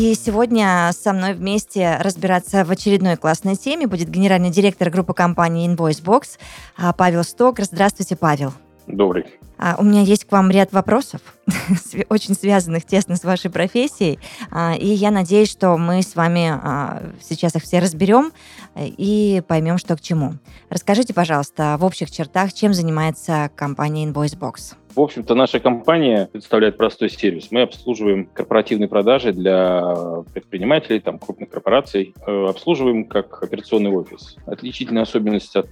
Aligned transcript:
И 0.00 0.14
сегодня 0.14 0.90
со 0.94 1.12
мной 1.12 1.34
вместе 1.34 1.98
разбираться 2.00 2.64
в 2.64 2.70
очередной 2.70 3.18
классной 3.18 3.54
теме 3.54 3.86
будет 3.86 4.08
генеральный 4.08 4.48
директор 4.48 4.88
группы 4.88 5.12
компании 5.12 5.68
Invoicebox 5.68 6.38
а, 6.78 6.94
Павел 6.94 7.22
Стокер. 7.22 7.64
Здравствуйте, 7.64 8.16
Павел. 8.16 8.54
Добрый. 8.86 9.26
А, 9.58 9.76
У 9.78 9.84
меня 9.84 10.00
есть 10.00 10.24
к 10.24 10.32
вам 10.32 10.50
ряд 10.50 10.72
вопросов, 10.72 11.20
очень 12.08 12.32
связанных 12.32 12.86
тесно 12.86 13.16
с 13.16 13.24
вашей 13.24 13.50
профессией, 13.50 14.18
А, 14.50 14.74
и 14.74 14.86
я 14.86 15.10
надеюсь, 15.10 15.50
что 15.50 15.76
мы 15.76 16.00
с 16.00 16.16
вами 16.16 16.48
а, 16.50 17.02
сейчас 17.20 17.54
их 17.54 17.62
все 17.64 17.78
разберем 17.78 18.32
э, 18.74 18.86
и 18.86 19.42
поймем, 19.46 19.76
что 19.76 19.98
к 19.98 20.00
чему. 20.00 20.32
Расскажите, 20.70 21.12
пожалуйста, 21.12 21.76
в 21.78 21.84
общих 21.84 22.10
чертах, 22.10 22.54
чем 22.54 22.72
занимается 22.72 23.50
компания 23.54 24.06
Invoicebox? 24.06 24.79
В 24.94 25.00
общем-то, 25.00 25.34
наша 25.34 25.60
компания 25.60 26.28
представляет 26.32 26.76
простой 26.76 27.10
сервис. 27.10 27.52
Мы 27.52 27.62
обслуживаем 27.62 28.26
корпоративные 28.26 28.88
продажи 28.88 29.32
для 29.32 29.94
предпринимателей, 30.34 30.98
там, 30.98 31.18
крупных 31.18 31.50
корпораций. 31.50 32.14
Э, 32.26 32.46
Обслуживаем 32.48 33.04
как 33.04 33.42
операционный 33.42 33.90
офис. 33.90 34.36
Отличительная 34.46 35.02
особенность 35.02 35.54
от 35.54 35.68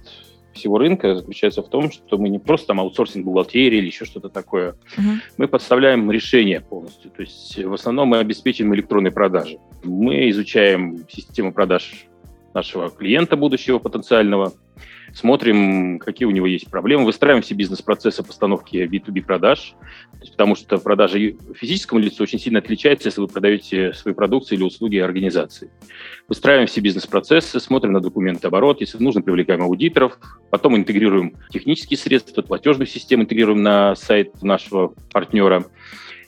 всего 0.53 0.77
рынка 0.77 1.15
заключается 1.15 1.61
в 1.61 1.69
том, 1.69 1.91
что 1.91 2.17
мы 2.17 2.29
не 2.29 2.39
просто 2.39 2.67
там 2.67 2.79
аутсорсинг 2.79 3.25
бухгалтерии 3.25 3.77
или 3.77 3.87
еще 3.87 4.05
что-то 4.05 4.29
такое. 4.29 4.75
Мгм. 4.97 5.21
Мы 5.37 5.47
подставляем 5.47 6.09
решение 6.09 6.61
полностью. 6.61 7.11
То 7.11 7.21
есть 7.21 7.57
в 7.61 7.73
основном 7.73 8.09
мы 8.09 8.19
обеспечиваем 8.19 8.73
электронные 8.73 9.11
продажи. 9.11 9.57
Мы 9.83 10.29
изучаем 10.29 11.05
систему 11.09 11.53
продаж 11.53 12.05
нашего 12.53 12.89
клиента 12.89 13.35
будущего 13.35 13.79
потенциального, 13.79 14.53
смотрим, 15.13 15.99
какие 15.99 16.27
у 16.27 16.31
него 16.31 16.47
есть 16.47 16.69
проблемы, 16.69 17.05
выстраиваем 17.05 17.41
все 17.41 17.55
бизнес-процессы 17.55 18.23
постановки 18.23 18.77
B2B 18.77 19.23
продаж, 19.23 19.75
потому 20.31 20.55
что 20.55 20.77
продажа 20.77 21.19
физическому 21.55 21.99
лицу 21.99 22.23
очень 22.23 22.39
сильно 22.39 22.59
отличается, 22.59 23.07
если 23.07 23.21
вы 23.21 23.27
продаете 23.27 23.93
свои 23.93 24.13
продукции 24.13 24.55
или 24.55 24.63
услуги 24.63 24.97
организации. 24.97 25.71
Выстраиваем 26.27 26.67
все 26.67 26.81
бизнес-процессы, 26.81 27.59
смотрим 27.59 27.93
на 27.93 28.01
документы 28.01 28.47
оборот, 28.47 28.81
если 28.81 29.01
нужно, 29.01 29.21
привлекаем 29.21 29.61
аудиторов, 29.61 30.19
потом 30.49 30.75
интегрируем 30.75 31.35
технические 31.51 31.97
средства, 31.97 32.41
платежную 32.41 32.87
систему 32.87 33.23
интегрируем 33.23 33.63
на 33.63 33.95
сайт 33.95 34.41
нашего 34.41 34.93
партнера, 35.11 35.65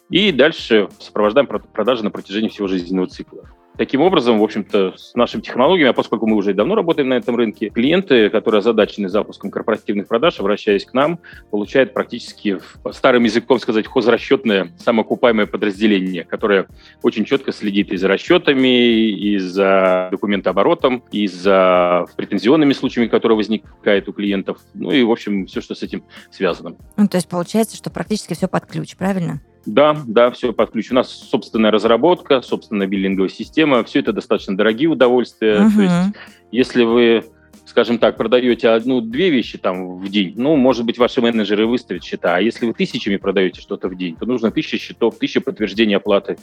и 0.10 0.32
дальше 0.32 0.90
сопровождаем 1.00 1.48
продажи 1.48 2.04
на 2.04 2.12
протяжении 2.12 2.50
всего 2.50 2.68
жизненного 2.68 3.08
цикла. 3.08 3.50
Таким 3.82 4.02
образом, 4.02 4.38
в 4.38 4.44
общем-то, 4.44 4.94
с 4.96 5.16
нашими 5.16 5.42
технологиями, 5.42 5.90
а 5.90 5.94
поскольку 5.94 6.28
мы 6.28 6.36
уже 6.36 6.54
давно 6.54 6.76
работаем 6.76 7.10
на 7.10 7.16
этом 7.16 7.36
рынке, 7.36 7.70
клиенты, 7.70 8.30
которые 8.30 8.60
озадачены 8.60 9.10
запуском 9.10 9.50
корпоративных 9.50 10.08
продаж, 10.08 10.40
обращаясь 10.40 10.86
к 10.86 10.94
нам, 10.94 11.18
получают 11.50 11.92
практически, 11.92 12.60
старым 12.92 13.24
языком 13.24 13.60
сказать, 13.60 13.88
хозрасчетное 13.88 14.72
самоокупаемое 14.78 15.48
подразделение, 15.48 16.26
которое 16.26 16.68
очень 17.02 17.26
четко 17.26 17.52
следит 17.52 17.92
и 17.92 17.98
за 17.98 18.08
расчетами, 18.08 19.10
и 19.10 19.40
за 19.40 20.10
документооборотом, 20.12 21.04
и 21.12 21.26
за 21.26 22.06
претензионными 22.16 22.74
случаями, 22.74 23.08
которые 23.08 23.36
возникают 23.36 24.08
у 24.08 24.14
клиентов, 24.14 24.60
ну 24.76 24.92
и, 24.92 25.02
в 25.02 25.10
общем, 25.10 25.48
все, 25.48 25.60
что 25.60 25.74
с 25.74 25.82
этим 25.82 26.04
связано. 26.30 26.76
Ну, 26.98 27.08
то 27.08 27.18
есть 27.18 27.28
получается, 27.28 27.78
что 27.78 27.90
практически 27.90 28.36
все 28.36 28.48
под 28.48 28.68
ключ, 28.68 28.96
правильно? 28.96 29.42
Да, 29.66 29.96
да, 30.08 30.32
все 30.32 30.54
под 30.54 30.72
ключ. 30.72 30.92
У 30.92 30.96
нас 30.96 31.10
собственная 31.12 31.72
разработка, 31.72 32.42
собственная 32.42 32.88
биллинговая 32.88 33.30
система. 33.30 33.84
Все 33.84 34.00
это 34.00 34.12
достаточно 34.12 34.58
дорогие 34.58 34.90
удовольствия. 34.90 35.60
Мгм. 35.60 35.76
То 35.76 35.82
есть, 35.82 36.16
если 36.52 36.84
вы, 36.84 37.26
скажем 37.66 38.00
так, 38.00 38.18
продаете 38.18 38.70
одну-две 38.70 39.30
вещи 39.30 39.58
там 39.58 39.98
в 40.00 40.10
день, 40.10 40.34
ну, 40.36 40.56
может 40.56 40.86
быть, 40.86 40.98
ваши 40.98 41.22
менеджеры 41.22 41.68
выставят 41.68 42.04
счета. 42.04 42.36
А 42.36 42.42
если 42.42 42.66
вы 42.66 42.74
тысячами 42.74 43.18
продаете 43.18 43.62
что-то 43.62 43.88
в 43.88 43.96
день, 43.96 44.16
то 44.16 44.26
нужно 44.26 44.52
тысяча 44.52 44.78
счетов, 44.78 45.20
тысяча 45.20 45.42
подтверждений 45.42 45.96
оплаты. 45.96 46.38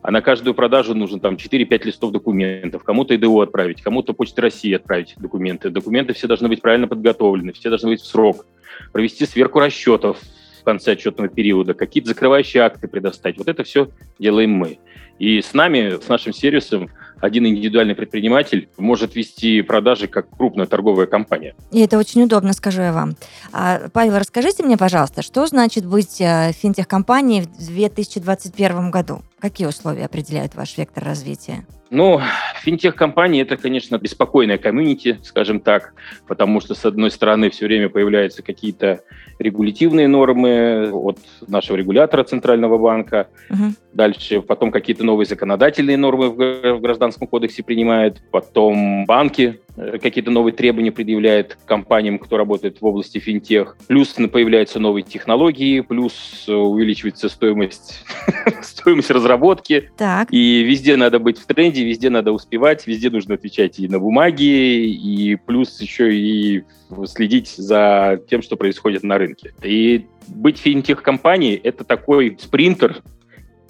А 0.00 0.10
на 0.10 0.20
каждую 0.20 0.54
продажу 0.54 0.94
нужно 0.94 1.20
там 1.20 1.34
4-5 1.34 1.84
листов 1.84 2.10
документов. 2.10 2.82
Кому-то 2.82 3.14
ИДО 3.14 3.40
отправить, 3.40 3.82
кому-то 3.82 4.14
Почта 4.14 4.42
России 4.42 4.74
отправить 4.74 5.14
документы. 5.18 5.70
Документы 5.70 6.12
все 6.12 6.26
должны 6.26 6.48
быть 6.48 6.60
правильно 6.60 6.88
подготовлены, 6.88 7.52
все 7.52 7.68
должны 7.68 7.90
быть 7.90 8.00
в 8.00 8.06
срок. 8.06 8.46
Провести 8.92 9.26
сверку 9.26 9.60
расчетов 9.60 10.18
в 10.62 10.64
конце 10.64 10.92
отчетного 10.92 11.28
периода, 11.28 11.74
какие-то 11.74 12.10
закрывающие 12.10 12.62
акты 12.62 12.88
предоставить. 12.88 13.36
Вот 13.36 13.48
это 13.48 13.64
все 13.64 13.90
делаем 14.18 14.52
мы. 14.52 14.78
И 15.18 15.42
с 15.42 15.52
нами, 15.52 16.00
с 16.02 16.08
нашим 16.08 16.32
сервисом, 16.32 16.88
один 17.20 17.46
индивидуальный 17.46 17.94
предприниматель 17.94 18.68
может 18.76 19.14
вести 19.14 19.62
продажи 19.62 20.08
как 20.08 20.28
крупная 20.30 20.66
торговая 20.66 21.06
компания. 21.06 21.54
И 21.70 21.80
это 21.80 21.98
очень 21.98 22.22
удобно, 22.22 22.52
скажу 22.52 22.82
я 22.82 22.92
вам. 22.92 23.14
А, 23.52 23.88
Павел, 23.92 24.18
расскажите 24.18 24.64
мне, 24.64 24.76
пожалуйста, 24.76 25.22
что 25.22 25.46
значит 25.46 25.86
быть 25.86 26.20
э, 26.20 26.52
финтех-компанией 26.52 27.42
в 27.42 27.66
2021 27.66 28.90
году? 28.90 29.22
Какие 29.38 29.68
условия 29.68 30.06
определяют 30.06 30.54
ваш 30.54 30.76
вектор 30.76 31.04
развития? 31.04 31.64
Ну, 31.90 32.20
финтех-компании– 32.62 33.42
это, 33.42 33.56
конечно, 33.56 33.98
беспокойная 33.98 34.58
комьюнити, 34.58 35.18
скажем 35.22 35.60
так, 35.60 35.94
потому 36.26 36.60
что, 36.60 36.74
с 36.74 36.84
одной 36.84 37.10
стороны, 37.10 37.50
все 37.50 37.66
время 37.66 37.88
появляются 37.88 38.42
какие-то 38.42 39.00
регулятивные 39.38 40.08
нормы 40.08 40.90
от 40.92 41.18
нашего 41.46 41.76
регулятора 41.76 42.24
Центрального 42.24 42.78
банка, 42.78 43.28
Мгм. 43.50 43.74
дальше 43.92 44.40
потом 44.40 44.70
какие-то 44.70 45.04
новые 45.04 45.26
законодательные 45.26 45.96
нормы 45.96 46.30
в 46.30 46.42
в 46.72 46.80
Гражданском 46.80 47.26
кодексе 47.26 47.62
принимают, 47.62 48.22
потом 48.30 49.04
банки 49.06 49.60
какие-то 49.76 50.30
новые 50.30 50.52
требования 50.52 50.92
предъявляют 50.92 51.58
компаниям, 51.64 52.18
кто 52.18 52.36
работает 52.36 52.80
в 52.80 52.86
области 52.86 53.18
финтех, 53.18 53.76
плюс 53.88 54.14
появляются 54.30 54.78
новые 54.78 55.02
технологии, 55.02 55.80
плюс 55.80 56.44
э, 56.46 56.52
увеличивается 56.52 57.28
стоимость, 57.28 58.04
стоимость 58.62 59.10
разработки, 59.10 59.90
Так, 59.96 60.28
и 60.30 60.62
везде 60.62 60.96
надо 60.96 61.18
быть 61.18 61.38
в 61.38 61.46
тренде, 61.46 61.84
везде 61.84 62.10
надо 62.10 62.32
успевать, 62.32 62.86
везде 62.86 63.10
нужно 63.10 63.34
отвечать 63.34 63.78
и 63.78 63.88
на 63.88 63.98
бумаге, 63.98 64.86
и 64.86 65.36
плюс 65.36 65.80
еще 65.80 66.14
и 66.14 66.64
следить 67.06 67.48
за 67.48 68.20
тем, 68.28 68.42
что 68.42 68.56
происходит 68.56 69.02
на 69.02 69.18
рынке. 69.18 69.54
И 69.62 70.06
быть 70.28 70.58
финтех-компанией– 70.58 71.60
это 71.64 71.84
такой 71.84 72.36
спринтер, 72.40 73.02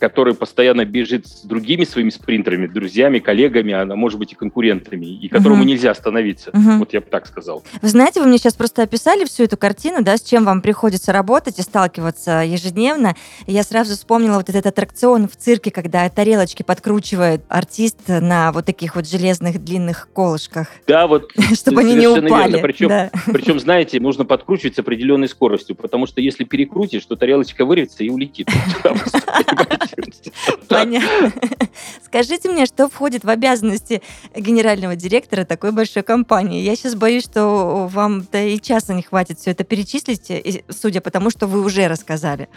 который 0.02 0.34
постоянно 0.34 0.84
бежит 0.84 1.28
с 1.28 1.42
другими 1.42 1.84
своими 1.84 2.10
спринтерами, 2.10 2.66
друзьями, 2.66 3.20
коллегами, 3.20 3.72
а 3.72 3.86
может 3.94 4.18
быть 4.18 4.32
и 4.32 4.34
конкурентами, 4.34 5.06
и 5.06 5.28
которому 5.28 5.60
Мгм. 5.60 5.68
нельзя 5.68 5.92
остановиться. 5.92 6.50
Мгм. 6.52 6.80
Вот 6.80 6.92
я 6.92 7.00
бы 7.00 7.06
так 7.08 7.24
сказал. 7.24 7.62
Вы 7.80 7.88
знаете, 7.88 8.20
вы 8.20 8.26
мне 8.26 8.38
сейчас 8.38 8.54
просто 8.54 8.82
описали 8.82 9.24
всю 9.24 9.44
эту 9.44 9.56
картину, 9.56 10.02
да, 10.02 10.16
с 10.16 10.22
чем 10.22 10.44
вам 10.44 10.60
приходится 10.60 11.12
работать 11.12 11.60
и 11.60 11.62
сталкиваться 11.62 12.42
ежедневно. 12.44 13.14
Я 13.46 13.62
сразу 13.62 13.92
вспомнила 13.92 14.38
вот 14.38 14.48
этот 14.48 14.66
аттракцион 14.66 15.28
в 15.28 15.36
цирке, 15.36 15.70
когда 15.70 16.08
тарелочки 16.08 16.64
подкручивает 16.64 17.42
артист 17.48 17.98
на 18.08 18.50
вот 18.50 18.66
таких 18.66 18.96
вот 18.96 19.08
железных 19.08 19.62
длинных 19.62 20.08
колышках, 20.12 20.66
Да, 20.88 21.06
вот 21.06 21.30
чтобы 21.54 21.82
они 21.82 21.94
не 21.94 22.08
упали. 22.08 22.60
Причем 22.60 22.88
Да. 22.88 23.10
Причем, 23.26 23.60
знаете, 23.60 24.00
нужно 24.00 24.24
подкручивать 24.24 24.74
с 24.74 24.80
определенной 24.80 25.28
скоростью, 25.28 25.76
потому 25.76 26.08
что 26.08 26.20
если 26.20 26.42
перекрутишь, 26.42 27.04
то 27.06 27.14
тарелочка 27.14 27.64
вырвется 27.64 28.02
и 28.02 28.08
улетит. 28.08 28.48
Понятно. 30.68 31.32
Скажите 32.04 32.50
мне, 32.50 32.66
что 32.66 32.88
входит 32.88 33.24
в 33.24 33.28
обязанности 33.28 34.02
генерального 34.34 34.96
директора 34.96 35.44
такой 35.44 35.72
большой 35.72 36.02
компании? 36.02 36.62
Я 36.62 36.76
сейчас 36.76 36.94
боюсь, 36.94 37.24
что 37.24 37.88
вам-то 37.90 38.38
и 38.38 38.60
часа 38.60 38.94
не 38.94 39.02
хватит 39.02 39.38
все 39.38 39.52
это 39.52 39.64
перечислить, 39.64 40.64
судя 40.68 41.00
по 41.00 41.10
тому, 41.10 41.30
что 41.30 41.46
вы 41.46 41.62
уже 41.62 41.86
рассказали. 41.88 42.48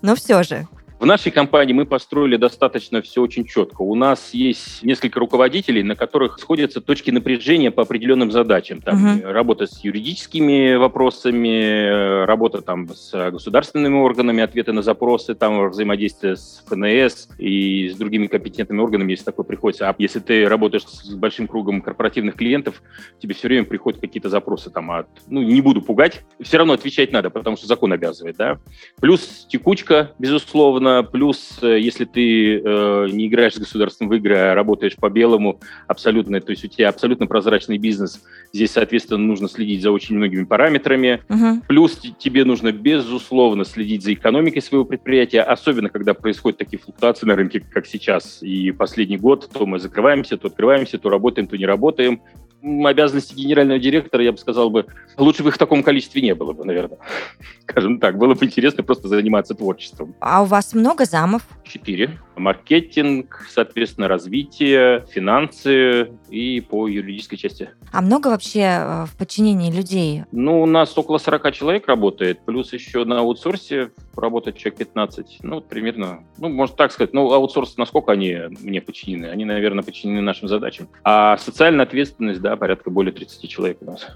Но 0.00 0.14
все 0.14 0.42
же. 0.42 0.66
В 1.02 1.04
нашей 1.04 1.32
компании 1.32 1.72
мы 1.72 1.84
построили 1.84 2.36
достаточно 2.36 3.02
все 3.02 3.22
очень 3.22 3.44
четко. 3.44 3.82
У 3.82 3.96
нас 3.96 4.32
есть 4.34 4.84
несколько 4.84 5.18
руководителей, 5.18 5.82
на 5.82 5.96
которых 5.96 6.38
сходятся 6.38 6.80
точки 6.80 7.10
напряжения 7.10 7.72
по 7.72 7.82
определенным 7.82 8.30
задачам. 8.30 8.80
Там 8.80 8.98
Мгм. 9.02 9.24
работа 9.24 9.66
с 9.66 9.82
юридическими 9.82 10.76
вопросами, 10.76 11.48
э, 11.48 12.24
работа 12.24 12.62
там 12.62 12.88
с 12.94 13.30
государственными 13.32 13.96
органами, 13.96 14.44
ответы 14.44 14.72
на 14.72 14.82
запросы, 14.82 15.34
там 15.34 15.70
взаимодействие 15.70 16.36
с 16.36 16.62
ФНС 16.68 17.30
и 17.36 17.88
с 17.88 17.96
другими 17.96 18.28
компетентными 18.28 18.80
органами, 18.80 19.10
если 19.10 19.24
такое 19.24 19.44
приходится. 19.44 19.88
А 19.88 19.96
если 19.98 20.20
ты 20.20 20.48
работаешь 20.48 20.84
с 20.84 21.14
большим 21.14 21.48
кругом 21.48 21.82
корпоративных 21.82 22.36
клиентов, 22.36 22.80
тебе 23.18 23.34
все 23.34 23.48
время 23.48 23.64
приходят 23.64 24.00
какие-то 24.00 24.28
запросы 24.28 24.70
там 24.70 24.92
от, 24.92 25.08
ну, 25.26 25.42
не 25.42 25.62
буду 25.62 25.82
пугать, 25.82 26.22
все 26.40 26.58
равно 26.58 26.74
отвечать 26.74 27.10
надо, 27.10 27.28
потому 27.28 27.56
что 27.56 27.66
закон 27.66 27.92
обязывает, 27.92 28.36
да. 28.36 28.60
Плюс 29.00 29.48
текучка, 29.50 30.12
безусловно, 30.20 30.91
безусловно. 30.92 31.02
Плюс, 31.02 31.58
э, 31.62 31.78
если 31.78 32.04
ты 32.04 32.58
э, 32.58 33.06
не 33.10 33.26
играешь 33.26 33.54
с 33.54 33.58
государством 33.58 34.08
в 34.08 34.14
игры, 34.14 34.36
а 34.36 34.54
работаешь 34.54 34.96
по-белому, 34.96 35.60
абсолютно, 35.86 36.40
то 36.40 36.50
есть 36.50 36.64
у 36.64 36.68
тебя 36.68 36.88
абсолютно 36.88 37.26
прозрачный 37.26 37.78
бизнес, 37.78 38.22
здесь, 38.52 38.70
соответственно, 38.70 39.18
нужно 39.18 39.48
следить 39.48 39.82
за 39.82 39.90
очень 39.90 40.16
многими 40.16 40.44
параметрами. 40.44 41.20
Угу. 41.28 41.62
Плюс 41.68 42.00
тебе 42.18 42.44
нужно, 42.44 42.72
безусловно, 42.72 43.64
следить 43.64 44.02
за 44.02 44.12
экономикой 44.14 44.60
своего 44.60 44.84
предприятия, 44.84 45.42
особенно 45.42 45.88
когда 45.88 46.14
происходят 46.14 46.58
такие 46.58 46.78
флуктуации 46.78 47.26
на 47.26 47.36
рынке, 47.36 47.60
как 47.60 47.86
сейчас. 47.86 48.42
И 48.42 48.72
последний 48.72 49.18
год, 49.18 49.48
то 49.52 49.66
мы 49.66 49.78
закрываемся, 49.78 50.36
то 50.36 50.48
открываемся, 50.48 50.98
то 50.98 51.08
работаем, 51.08 51.46
то 51.46 51.56
не 51.56 51.66
работаем 51.66 52.20
обязанности 52.62 53.34
генерального 53.34 53.78
директора, 53.78 54.22
я 54.22 54.32
бы 54.32 54.38
сказал 54.38 54.70
бы, 54.70 54.86
лучше 55.16 55.42
бы 55.42 55.48
их 55.48 55.56
в 55.56 55.58
таком 55.58 55.82
количестве 55.82 56.22
не 56.22 56.34
было 56.34 56.52
бы, 56.52 56.64
наверное. 56.64 56.98
Скажем 57.62 57.98
так, 57.98 58.18
было 58.18 58.34
бы 58.34 58.44
интересно 58.44 58.82
просто 58.82 59.08
заниматься 59.08 59.54
творчеством. 59.54 60.14
А 60.20 60.42
у 60.42 60.44
вас 60.44 60.74
много 60.74 61.04
замов? 61.04 61.42
Четыре. 61.64 62.18
Маркетинг, 62.36 63.46
соответственно, 63.50 64.08
развитие, 64.08 65.06
финансы 65.10 66.12
и 66.30 66.60
по 66.60 66.88
юридической 66.88 67.36
части. 67.36 67.70
А 67.92 68.00
много 68.00 68.28
вообще 68.28 68.60
э, 68.60 69.04
в 69.06 69.16
подчинении 69.16 69.70
людей? 69.70 70.24
Ну, 70.32 70.62
у 70.62 70.66
нас 70.66 70.96
около 70.96 71.18
40 71.18 71.52
человек 71.52 71.86
работает, 71.86 72.44
плюс 72.44 72.72
еще 72.72 73.04
на 73.04 73.20
аутсорсе 73.20 73.90
работает 74.16 74.56
человек 74.56 74.78
15. 74.78 75.38
Ну, 75.42 75.60
примерно, 75.60 76.24
ну, 76.38 76.48
можно 76.48 76.76
так 76.76 76.92
сказать. 76.92 77.12
Ну, 77.12 77.32
аутсорс, 77.32 77.76
насколько 77.76 78.12
они 78.12 78.36
мне 78.60 78.80
подчинены? 78.80 79.26
Они, 79.26 79.44
наверное, 79.44 79.84
подчинены 79.84 80.20
нашим 80.20 80.48
задачам. 80.48 80.88
А 81.04 81.36
социальная 81.38 81.84
ответственность, 81.84 82.40
да, 82.40 82.56
порядка 82.56 82.90
более 82.90 83.12
30 83.12 83.48
человек 83.48 83.78
у 83.80 83.86
нас. 83.86 84.06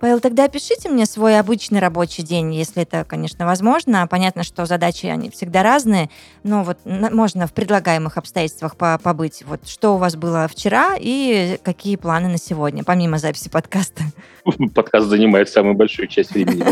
Павел, 0.00 0.20
тогда 0.20 0.44
опишите 0.44 0.88
мне 0.88 1.04
свой 1.04 1.38
обычный 1.38 1.78
рабочий 1.78 2.22
день, 2.22 2.54
если 2.54 2.84
это, 2.84 3.04
конечно, 3.04 3.44
возможно. 3.44 4.06
Понятно, 4.06 4.44
что 4.44 4.64
задачи, 4.64 5.04
они 5.06 5.28
всегда 5.28 5.62
разные, 5.62 6.08
но 6.42 6.64
вот 6.64 6.78
можно 6.84 7.46
в 7.46 7.52
предлагаемых 7.52 8.16
обстоятельствах 8.16 8.76
побыть. 8.76 9.44
Вот 9.46 9.68
что 9.68 9.94
у 9.94 9.98
вас 9.98 10.16
было 10.16 10.48
вчера 10.48 10.96
и 10.98 11.58
какие 11.62 11.96
планы 11.96 12.28
на 12.28 12.38
сегодня, 12.38 12.82
помимо 12.82 13.18
записи 13.18 13.50
подкаста? 13.50 14.04
Подкаст 14.74 15.08
занимает 15.08 15.50
самую 15.50 15.74
большую 15.74 16.08
часть 16.08 16.32
времени. 16.32 16.62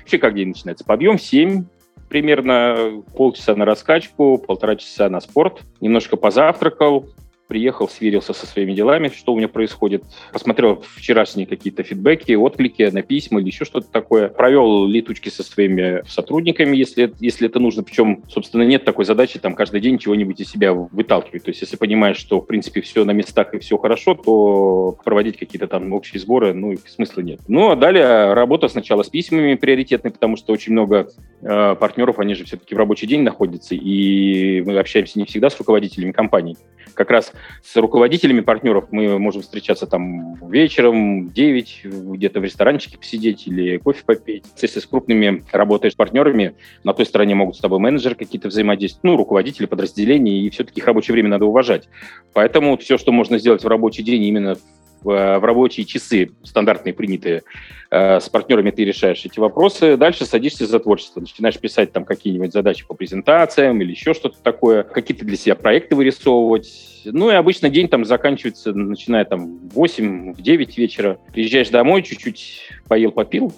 Вообще, 0.00 0.18
как 0.18 0.34
день 0.34 0.48
начинается? 0.48 0.84
Подъем 0.86 1.18
в 1.18 1.22
7, 1.22 1.66
примерно 2.08 3.02
полчаса 3.14 3.54
на 3.54 3.66
раскачку, 3.66 4.38
полтора 4.38 4.76
часа 4.76 5.10
на 5.10 5.20
спорт, 5.20 5.60
немножко 5.82 6.16
позавтракал, 6.16 7.06
приехал, 7.50 7.88
сверился 7.88 8.32
со 8.32 8.46
своими 8.46 8.74
делами, 8.74 9.08
что 9.08 9.32
у 9.32 9.36
меня 9.36 9.48
происходит, 9.48 10.04
посмотрел 10.32 10.84
вчерашние 10.94 11.48
какие-то 11.48 11.82
фидбэки, 11.82 12.32
отклики 12.34 12.88
на 12.92 13.02
письма 13.02 13.40
или 13.40 13.48
еще 13.48 13.64
что-то 13.64 13.90
такое, 13.90 14.28
провел 14.28 14.86
летучки 14.86 15.30
со 15.30 15.42
своими 15.42 16.02
сотрудниками, 16.06 16.76
если, 16.76 17.12
если 17.18 17.48
это 17.48 17.58
нужно, 17.58 17.82
причем, 17.82 18.22
собственно, 18.28 18.62
нет 18.62 18.84
такой 18.84 19.04
задачи 19.04 19.40
там 19.40 19.56
каждый 19.56 19.80
день 19.80 19.98
чего-нибудь 19.98 20.40
из 20.40 20.48
себя 20.48 20.72
выталкивать, 20.72 21.42
то 21.42 21.50
есть 21.50 21.60
если 21.60 21.76
понимаешь, 21.76 22.18
что, 22.18 22.40
в 22.40 22.46
принципе, 22.46 22.82
все 22.82 23.04
на 23.04 23.10
местах 23.10 23.52
и 23.52 23.58
все 23.58 23.76
хорошо, 23.78 24.14
то 24.14 24.96
проводить 25.04 25.36
какие-то 25.36 25.66
там 25.66 25.92
общие 25.92 26.20
сборы, 26.20 26.54
ну, 26.54 26.76
смысла 26.86 27.20
нет. 27.22 27.40
Ну, 27.48 27.72
а 27.72 27.76
далее 27.76 28.32
работа 28.32 28.68
сначала 28.68 29.02
с 29.02 29.08
письмами 29.08 29.54
приоритетной, 29.54 30.12
потому 30.12 30.36
что 30.36 30.52
очень 30.52 30.72
много 30.72 31.08
э, 31.42 31.74
партнеров, 31.74 32.20
они 32.20 32.34
же 32.34 32.44
все-таки 32.44 32.76
в 32.76 32.78
рабочий 32.78 33.08
день 33.08 33.22
находятся, 33.22 33.74
и 33.74 34.60
мы 34.60 34.78
общаемся 34.78 35.18
не 35.18 35.24
всегда 35.24 35.50
с 35.50 35.58
руководителями 35.58 36.12
компаний, 36.12 36.56
как 36.94 37.10
раз 37.10 37.32
с 37.62 37.76
руководителями 37.76 38.40
партнеров 38.40 38.88
мы 38.90 39.18
можем 39.18 39.42
встречаться 39.42 39.86
там 39.86 40.34
вечером, 40.48 41.30
9, 41.30 41.80
где-то 41.84 42.40
в 42.40 42.44
ресторанчике 42.44 42.98
посидеть 42.98 43.46
или 43.46 43.78
кофе 43.78 44.02
попить. 44.04 44.44
Если 44.60 44.80
с 44.80 44.86
крупными 44.86 45.44
работаешь 45.52 45.96
партнерами, 45.96 46.54
на 46.84 46.92
той 46.94 47.06
стороне 47.06 47.34
могут 47.34 47.56
с 47.56 47.60
тобой 47.60 47.78
менеджеры 47.78 48.14
какие-то 48.14 48.48
взаимодействовать, 48.48 49.04
ну, 49.04 49.16
руководители 49.16 49.66
подразделений, 49.66 50.46
и 50.46 50.50
все-таки 50.50 50.80
их 50.80 50.86
рабочее 50.86 51.12
время 51.12 51.28
надо 51.28 51.46
уважать. 51.46 51.88
Поэтому 52.32 52.76
все, 52.76 52.98
что 52.98 53.12
можно 53.12 53.38
сделать 53.38 53.62
в 53.62 53.68
рабочий 53.68 54.02
день 54.02 54.22
именно 54.24 54.54
в, 54.54 54.60
в 55.02 55.44
рабочие 55.44 55.86
часы, 55.86 56.30
стандартные, 56.42 56.94
принятые, 56.94 57.42
э, 57.90 58.20
с 58.20 58.28
партнерами 58.28 58.70
ты 58.70 58.84
решаешь 58.84 59.24
эти 59.24 59.38
вопросы. 59.38 59.96
Дальше 59.96 60.24
садишься 60.24 60.66
за 60.66 60.78
творчество, 60.80 61.20
начинаешь 61.20 61.58
писать 61.58 61.92
там 61.92 62.04
какие-нибудь 62.04 62.52
задачи 62.52 62.86
по 62.86 62.94
презентациям 62.94 63.80
или 63.80 63.90
еще 63.90 64.14
что-то 64.14 64.38
такое, 64.42 64.82
какие-то 64.82 65.24
для 65.24 65.36
себя 65.36 65.54
проекты 65.54 65.94
вырисовывать. 65.94 67.02
Ну 67.04 67.30
и 67.30 67.34
обычно 67.34 67.70
день 67.70 67.88
там 67.88 68.04
заканчивается, 68.04 68.72
начиная 68.72 69.24
там 69.24 69.58
в 69.68 69.74
8, 69.74 70.34
в 70.34 70.40
9 70.40 70.78
вечера. 70.78 71.18
Приезжаешь 71.32 71.70
домой, 71.70 72.02
чуть-чуть 72.02 72.68
поел, 72.88 73.12
попил, 73.12 73.52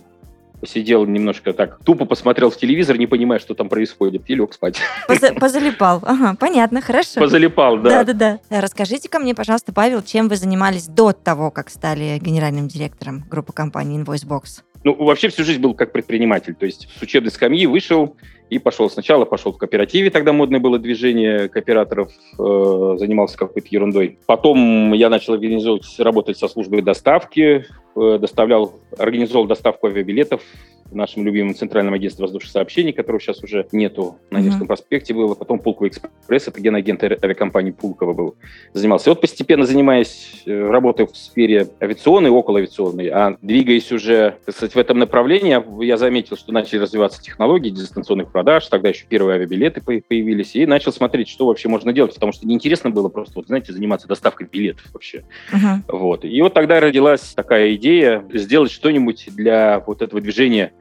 посидел 0.62 1.05
немножко 1.06 1.53
так, 1.53 1.81
тупо 1.85 2.05
посмотрел 2.05 2.49
в 2.49 2.56
телевизор, 2.56 2.97
не 2.97 3.09
понимая, 3.09 3.41
что 3.41 3.55
там 3.55 3.69
происходит, 3.69 4.23
и 4.31 4.35
лег 4.37 4.55
спать. 4.55 4.79
Поза- 5.09 5.35
позалипал. 5.35 6.00
Ага, 6.05 6.37
понятно, 6.38 6.81
хорошо. 6.81 7.19
Позалипал, 7.19 7.79
да. 7.79 8.05
Да-да-да. 8.05 8.61
Расскажите-ка 8.61 9.19
мне, 9.19 9.35
пожалуйста, 9.35 9.73
Павел, 9.73 10.03
чем 10.03 10.29
вы 10.29 10.37
занимались 10.37 10.87
до 10.87 11.12
того, 11.12 11.50
как 11.50 11.69
стали 11.69 12.17
генеральным 12.20 12.69
директором 12.69 13.25
группы 13.29 13.53
компании 13.53 14.00
InvoiceBox? 14.00 14.62
Ну, 14.85 14.94
вообще 14.94 15.29
всю 15.31 15.43
жизнь 15.43 15.61
был 15.61 15.75
как 15.75 15.91
предприниматель, 15.91 16.55
то 16.55 16.65
есть 16.65 16.88
с 16.97 17.03
учебной 17.03 17.32
скамьи 17.32 17.67
вышел 17.67 18.17
и 18.53 18.59
пошел. 18.59 18.91
Сначала 18.91 19.25
пошел 19.25 19.53
в 19.53 19.57
кооперативе, 19.57 20.11
тогда 20.11 20.35
модное 20.35 20.61
было 20.61 20.79
движение 20.79 21.49
кооператоров, 21.49 22.11
э, 22.39 22.97
занимался 22.99 23.39
какой-то 23.39 23.69
ерундой. 23.71 24.19
Потом 24.27 24.93
я 24.93 25.09
начал 25.09 25.33
организовывать, 25.33 25.87
работать 25.99 26.37
со 26.37 26.49
службой 26.49 26.83
доставки, 26.83 27.65
э, 27.97 28.19
доставлял, 28.21 28.75
организовал 28.99 29.47
доставку 29.47 29.87
авиабилетов 29.87 30.43
в 30.93 30.97
нашем 30.97 31.25
любимом 31.25 31.55
Центральном 31.55 31.94
агентстве 31.94 32.23
воздушных 32.23 32.53
сообщений, 32.53 32.93
которого 32.93 33.21
сейчас 33.21 33.43
уже 33.43 33.67
нету, 33.73 34.19
на 34.31 34.39
Невском 34.39 34.65
mm-hmm. 34.65 34.67
проспекте 34.67 35.15
было, 35.15 35.35
потом 35.35 35.59
Пулковый 35.59 35.91
экспресс, 35.91 36.49
это 36.49 36.61
генагент 36.61 37.03
авиакомпании 37.03 37.73
Пулково 37.73 38.12
был, 38.12 38.37
занимался. 38.73 39.09
И 39.09 39.12
вот 39.12 39.21
постепенно 39.21 39.65
занимаясь, 39.65 40.43
э, 40.47 40.69
работая 40.69 41.06
в 41.06 41.17
сфере 41.17 41.69
авиационной, 41.81 42.31
около 42.31 42.59
авиационной, 42.59 43.09
а 43.09 43.37
двигаясь 43.43 43.91
уже, 43.91 44.37
сказать, 44.49 44.75
в 44.75 44.79
этом 44.79 44.99
направлении, 44.99 45.85
я 45.85 45.97
заметил, 45.97 46.37
что 46.37 46.53
начали 46.53 46.79
развиваться 46.79 47.23
технологии 47.23 47.71
дистанционных 47.71 48.31
продаж, 48.31 48.67
тогда 48.67 48.91
еще 48.91 49.06
первые 49.09 49.37
авиабилеты 49.37 49.81
появились, 49.81 50.55
и 50.55 50.67
начал 50.67 50.93
смотреть, 50.93 51.29
что 51.29 51.47
вообще 51.47 51.69
можно 51.69 51.93
делать, 51.93 52.15
потому 52.15 52.33
что 52.33 52.47
неинтересно 52.47 52.91
было 52.91 53.09
просто, 53.09 53.35
вот, 53.37 53.47
знаете, 53.47 53.73
заниматься 53.73 54.06
доставкой 54.06 54.49
билетов 54.50 54.85
вообще. 54.93 55.25
Uh-huh. 55.53 55.79
Вот. 55.89 56.25
И 56.25 56.41
вот 56.43 56.55
тогда 56.55 56.81
родилась 56.81 57.33
такая 57.35 57.75
идея 57.75 58.25
сделать 58.33 58.71
что-нибудь 58.71 59.29
для 59.35 59.83
вот 59.87 60.03
этого 60.03 60.21
движения 60.21 60.73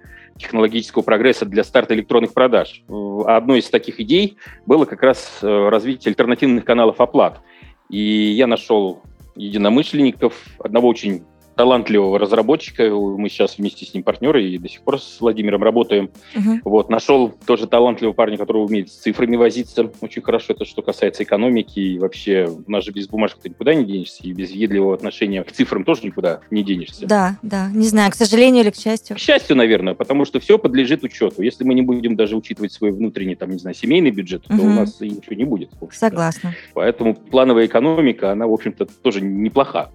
технологического 0.42 1.04
прогресса 1.04 1.46
для 1.46 1.64
старта 1.64 1.94
электронных 1.94 2.34
продаж. 2.34 2.84
Одной 3.26 3.60
из 3.60 3.70
таких 3.70 4.00
идей 4.00 4.38
было 4.66 4.86
как 4.86 5.02
раз 5.04 5.40
э, 5.42 5.70
развитие 5.70 6.12
альтернативных 6.12 6.66
каналов 6.66 7.00
оплат. 7.00 7.42
И 7.90 8.00
я 8.32 8.48
нашел 8.48 9.02
единомышленников, 9.36 10.34
одного 10.60 10.88
очень 10.90 11.24
талантливого 11.62 12.18
разработчика. 12.18 12.90
Мы 12.90 13.30
сейчас 13.30 13.60
вместе 13.60 13.86
с 13.86 13.94
ним 13.94 14.02
партнеры 14.02 14.44
и 14.44 14.58
до 14.58 14.68
сих 14.68 14.82
пор 14.82 15.00
с 15.00 15.22
Владимиром 15.22 15.62
работаем. 15.62 16.10
Uh-huh. 16.36 16.58
Вот, 16.64 16.90
нашел 16.90 17.30
тоже 17.46 17.68
талантливого 17.68 18.16
парня, 18.16 18.36
который 18.36 18.66
умеет 18.66 18.90
с 18.90 18.96
цифрами 18.96 19.36
возиться 19.36 19.92
очень 20.02 20.24
хорошо. 20.24 20.54
Это 20.54 20.66
что 20.66 20.82
касается 20.82 21.22
экономики 21.22 21.78
и 21.78 22.00
вообще 22.00 22.50
у 22.66 22.72
нас 22.72 22.84
же 22.84 22.92
без 22.92 23.08
бумажек 23.08 23.38
ты 23.44 23.50
никуда 23.50 23.76
не 23.76 23.86
денешься, 23.86 24.24
и 24.24 24.34
без 24.34 24.50
въедливого 24.50 24.96
отношения 24.96 25.44
к 25.44 25.52
цифрам 25.52 25.84
тоже 25.84 26.02
никуда 26.02 26.40
не 26.50 26.64
денешься. 26.64 27.06
Да, 27.06 27.38
да. 27.44 27.70
Не 27.72 27.86
знаю, 27.86 28.10
к 28.12 28.16
сожалению 28.16 28.64
или 28.64 28.72
к 28.72 28.76
счастью. 28.76 29.16
К 29.16 29.20
счастью, 29.20 29.56
наверное, 29.56 29.94
потому 29.94 30.26
что 30.26 30.40
все 30.40 30.58
подлежит 30.58 31.04
учету. 31.04 31.44
Если 31.44 31.64
мы 31.64 31.76
не 31.76 31.84
будем 31.84 32.16
даже 32.16 32.36
учитывать 32.36 32.72
свой 32.72 32.90
внутренний, 32.90 33.36
там, 33.36 33.52
не 33.52 33.60
знаю, 33.60 33.76
семейный 33.76 34.10
бюджет, 34.10 34.46
uh-huh. 34.48 34.58
то 34.58 34.64
у 34.64 34.70
нас 34.70 35.00
ничего 35.00 35.36
не 35.36 35.44
будет. 35.44 35.70
Согласна. 35.92 36.56
Поэтому 36.74 37.14
плановая 37.14 37.68
экономика, 37.68 38.32
она, 38.32 38.48
в 38.48 38.52
общем-то, 38.52 38.88
тоже 39.04 39.22
неплоха. 39.22 39.92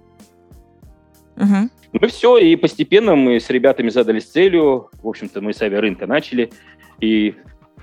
Угу. 1.36 1.70
Ну 1.92 2.00
и 2.00 2.06
все, 2.08 2.38
и 2.38 2.56
постепенно 2.56 3.14
мы 3.14 3.40
с 3.40 3.50
ребятами 3.50 3.90
задались 3.90 4.24
целью, 4.24 4.90
в 5.02 5.08
общем-то, 5.08 5.40
мы 5.40 5.52
с 5.52 5.62
авиарынка 5.62 6.06
начали, 6.06 6.50
и, 7.00 7.34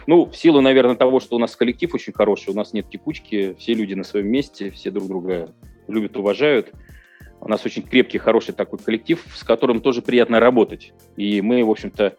ну, 0.08 0.26
в 0.26 0.36
силу, 0.36 0.62
наверное, 0.62 0.96
того, 0.96 1.20
что 1.20 1.36
у 1.36 1.40
нас 1.40 1.56
коллектив 1.56 1.94
очень 1.94 2.14
хороший, 2.14 2.52
у 2.52 2.56
нас 2.56 2.74
нет 2.74 2.90
текучки, 2.90 3.56
все 3.58 3.74
люди 3.74 3.94
на 3.94 4.04
своем 4.04 4.28
месте, 4.28 4.72
все 4.72 4.92
друг 4.92 5.08
друга 5.08 5.54
любят, 5.88 6.18
уважают, 6.18 6.72
у 7.40 7.50
нас 7.50 7.66
очень 7.66 7.84
крепкий, 7.84 8.18
хороший 8.18 8.54
такой 8.54 8.80
коллектив, 8.80 9.22
с 9.36 9.44
которым 9.44 9.82
тоже 9.82 10.02
приятно 10.02 10.40
работать. 10.40 10.94
И 11.18 11.42
мы, 11.42 11.64
в 11.64 11.70
общем-то, 11.70 12.16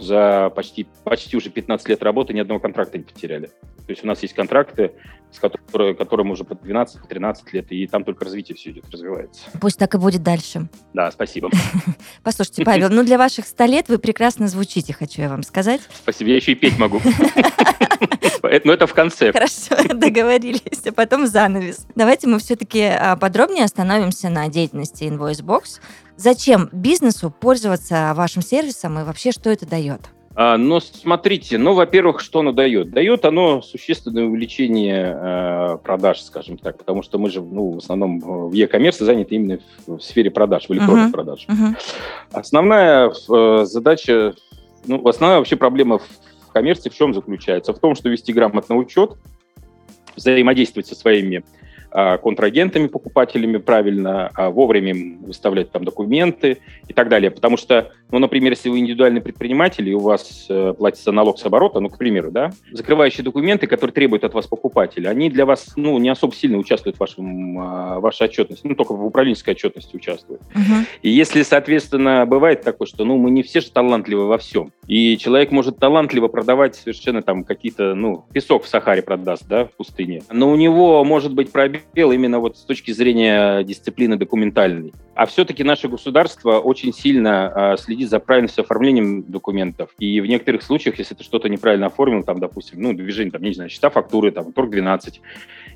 за 0.00 0.52
почти, 0.54 0.86
почти 1.02 1.36
уже 1.36 1.50
15 1.50 1.88
лет 1.88 2.02
работы 2.02 2.32
ни 2.32 2.38
одного 2.38 2.60
контракта 2.60 2.98
не 2.98 3.04
потеряли. 3.04 3.50
То 3.86 3.92
есть 3.92 4.04
у 4.04 4.06
нас 4.06 4.22
есть 4.22 4.34
контракты, 4.34 4.92
с 5.32 5.38
которыми, 5.38 5.94
которым 5.94 6.30
уже 6.30 6.44
по 6.44 6.52
12-13 6.52 7.36
лет, 7.52 7.72
и 7.72 7.86
там 7.86 8.04
только 8.04 8.24
развитие 8.24 8.56
все 8.56 8.70
идет, 8.70 8.84
развивается. 8.90 9.42
Пусть 9.60 9.78
так 9.78 9.94
и 9.94 9.98
будет 9.98 10.22
дальше. 10.22 10.68
Да, 10.92 11.10
спасибо. 11.10 11.50
Послушайте, 12.22 12.64
Павел, 12.64 12.90
ну 12.90 13.02
для 13.02 13.18
ваших 13.18 13.46
100 13.46 13.64
лет 13.64 13.88
вы 13.88 13.98
прекрасно 13.98 14.48
звучите, 14.48 14.92
хочу 14.92 15.22
я 15.22 15.28
вам 15.28 15.42
сказать. 15.42 15.80
Спасибо, 15.94 16.30
я 16.30 16.36
еще 16.36 16.52
и 16.52 16.54
петь 16.54 16.78
могу. 16.78 17.00
Но 18.42 18.72
это 18.72 18.86
в 18.86 18.94
конце. 18.94 19.32
Хорошо, 19.32 19.76
договорились. 19.94 20.86
А 20.86 20.92
потом 20.92 21.26
занавес. 21.26 21.86
Давайте 21.94 22.26
мы 22.26 22.38
все-таки 22.38 22.82
а, 22.82 23.16
подробнее 23.16 23.64
остановимся 23.64 24.28
на 24.28 24.48
деятельности 24.48 25.04
InvoiceBox. 25.04 25.80
Зачем 26.16 26.68
бизнесу 26.72 27.30
пользоваться 27.30 28.12
вашим 28.14 28.42
сервисом 28.42 28.98
и 28.98 29.04
вообще 29.04 29.32
что 29.32 29.50
это 29.50 29.66
дает? 29.66 30.10
А, 30.34 30.56
но 30.56 30.80
смотрите, 30.80 31.58
ну, 31.58 31.74
во-первых, 31.74 32.20
что 32.20 32.40
оно 32.40 32.52
дает? 32.52 32.90
Дает 32.90 33.24
оно 33.24 33.60
существенное 33.62 34.24
увеличение 34.24 35.16
э, 35.18 35.78
продаж, 35.82 36.22
скажем 36.22 36.56
так, 36.56 36.78
потому 36.78 37.02
что 37.02 37.18
мы 37.18 37.30
же, 37.30 37.42
ну, 37.42 37.72
в 37.72 37.78
основном 37.78 38.20
в 38.20 38.52
e-commerce 38.52 39.04
заняты 39.04 39.34
именно 39.34 39.58
в, 39.86 40.00
сфере 40.00 40.30
продаж, 40.30 40.68
в 40.68 40.72
электронных 40.72 41.08
uh-huh. 41.08 41.12
продажах. 41.12 41.50
Uh-huh. 41.50 41.76
Основная 42.32 43.10
э, 43.10 43.64
задача, 43.64 44.34
ну, 44.86 45.06
основная 45.06 45.38
вообще 45.38 45.56
проблема 45.56 45.98
в 45.98 46.52
коммерции 46.52 46.88
в 46.88 46.94
чем 46.94 47.12
заключается? 47.12 47.74
В 47.74 47.78
том, 47.78 47.94
что 47.94 48.08
вести 48.08 48.32
грамотный 48.32 48.80
учет, 48.80 49.12
взаимодействовать 50.16 50.86
со 50.86 50.94
своими 50.94 51.44
контрагентами, 51.92 52.86
покупателями 52.86 53.58
правильно, 53.58 54.30
а 54.34 54.50
вовремя 54.50 55.18
выставлять 55.20 55.70
там 55.70 55.84
документы 55.84 56.58
и 56.88 56.92
так 56.92 57.08
далее. 57.08 57.30
Потому 57.30 57.56
что, 57.56 57.92
ну, 58.10 58.18
например, 58.18 58.52
если 58.52 58.68
вы 58.68 58.78
индивидуальный 58.78 59.20
предприниматель, 59.20 59.88
и 59.88 59.94
у 59.94 60.00
вас 60.00 60.46
э, 60.48 60.74
платится 60.76 61.12
налог 61.12 61.38
с 61.38 61.44
оборота, 61.44 61.80
ну, 61.80 61.88
к 61.88 61.98
примеру, 61.98 62.30
да, 62.30 62.50
закрывающие 62.72 63.24
документы, 63.24 63.66
которые 63.66 63.92
требуют 63.92 64.24
от 64.24 64.34
вас 64.34 64.46
покупателя, 64.46 65.10
они 65.10 65.28
для 65.28 65.44
вас, 65.44 65.72
ну, 65.76 65.98
не 65.98 66.08
особо 66.08 66.34
сильно 66.34 66.58
участвуют 66.58 66.96
в 66.96 67.00
вашем, 67.00 67.58
э, 67.58 67.98
вашей 68.00 68.26
отчетности, 68.26 68.66
ну, 68.66 68.74
только 68.74 68.94
в 68.94 69.04
управленческой 69.04 69.54
отчетности 69.54 69.94
участвуют. 69.96 70.42
Uh-huh. 70.54 70.86
И 71.02 71.10
если, 71.10 71.42
соответственно, 71.42 72.24
бывает 72.26 72.62
такое, 72.62 72.86
что, 72.86 73.04
ну, 73.04 73.18
мы 73.18 73.30
не 73.30 73.42
все 73.42 73.60
же 73.60 73.70
талантливы 73.70 74.26
во 74.26 74.38
всем, 74.38 74.72
и 74.86 75.16
человек 75.18 75.50
может 75.50 75.78
талантливо 75.78 76.28
продавать 76.28 76.74
совершенно 76.74 77.22
там 77.22 77.44
какие-то, 77.44 77.94
ну, 77.94 78.24
песок 78.32 78.64
в 78.64 78.68
Сахаре 78.68 79.02
продаст, 79.02 79.46
да, 79.46 79.66
в 79.66 79.72
пустыне, 79.72 80.22
но 80.30 80.50
у 80.50 80.56
него 80.56 81.04
может 81.04 81.34
быть 81.34 81.52
пробег 81.52 81.81
успел 81.86 82.12
именно 82.12 82.40
вот 82.40 82.56
с 82.56 82.62
точки 82.62 82.90
зрения 82.90 83.62
дисциплины 83.62 84.16
документальной. 84.16 84.92
А 85.14 85.26
все-таки 85.26 85.62
наше 85.62 85.88
государство 85.88 86.58
очень 86.58 86.92
сильно 86.92 87.52
э, 87.54 87.76
следит 87.78 88.08
за 88.08 88.18
правильностью 88.18 88.64
оформлением 88.64 89.22
документов. 89.24 89.90
И 89.98 90.20
в 90.20 90.26
некоторых 90.26 90.62
случаях, 90.62 90.98
если 90.98 91.14
ты 91.14 91.22
что-то 91.22 91.48
неправильно 91.48 91.86
оформил, 91.86 92.22
там, 92.22 92.38
допустим, 92.38 92.80
ну, 92.80 92.94
движение, 92.94 93.30
там, 93.30 93.42
не 93.42 93.52
знаю, 93.52 93.68
счета, 93.68 93.90
фактуры, 93.90 94.30
там, 94.30 94.52
торг-12, 94.52 95.20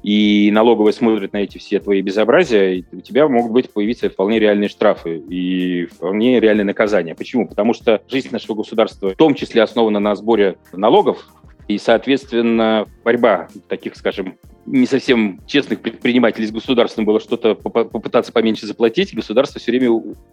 и 0.02 0.50
налоговая 0.52 0.92
смотрит 0.92 1.32
на 1.32 1.38
эти 1.38 1.58
все 1.58 1.80
твои 1.80 2.00
безобразия, 2.00 2.84
у 2.92 3.00
тебя 3.00 3.28
могут 3.28 3.52
быть 3.52 3.70
появиться 3.70 4.08
вполне 4.08 4.38
реальные 4.38 4.68
штрафы 4.68 5.18
и 5.18 5.86
вполне 5.86 6.40
реальные 6.40 6.64
наказания. 6.64 7.14
Почему? 7.14 7.46
Потому 7.46 7.74
что 7.74 8.00
жизнь 8.08 8.28
нашего 8.30 8.54
государства 8.54 9.10
в 9.10 9.16
том 9.16 9.34
числе 9.34 9.62
основана 9.62 10.00
на 10.00 10.14
сборе 10.14 10.56
налогов, 10.72 11.26
и, 11.68 11.78
соответственно, 11.78 12.86
борьба 13.04 13.48
таких, 13.68 13.96
скажем, 13.96 14.38
не 14.66 14.86
совсем 14.86 15.40
честных 15.46 15.80
предпринимателей 15.80 16.46
с 16.46 16.52
государством 16.52 17.04
было 17.04 17.20
что-то 17.20 17.54
попытаться 17.54 18.32
поменьше 18.32 18.66
заплатить, 18.66 19.14
государство 19.14 19.60
все 19.60 19.70
время 19.70 19.90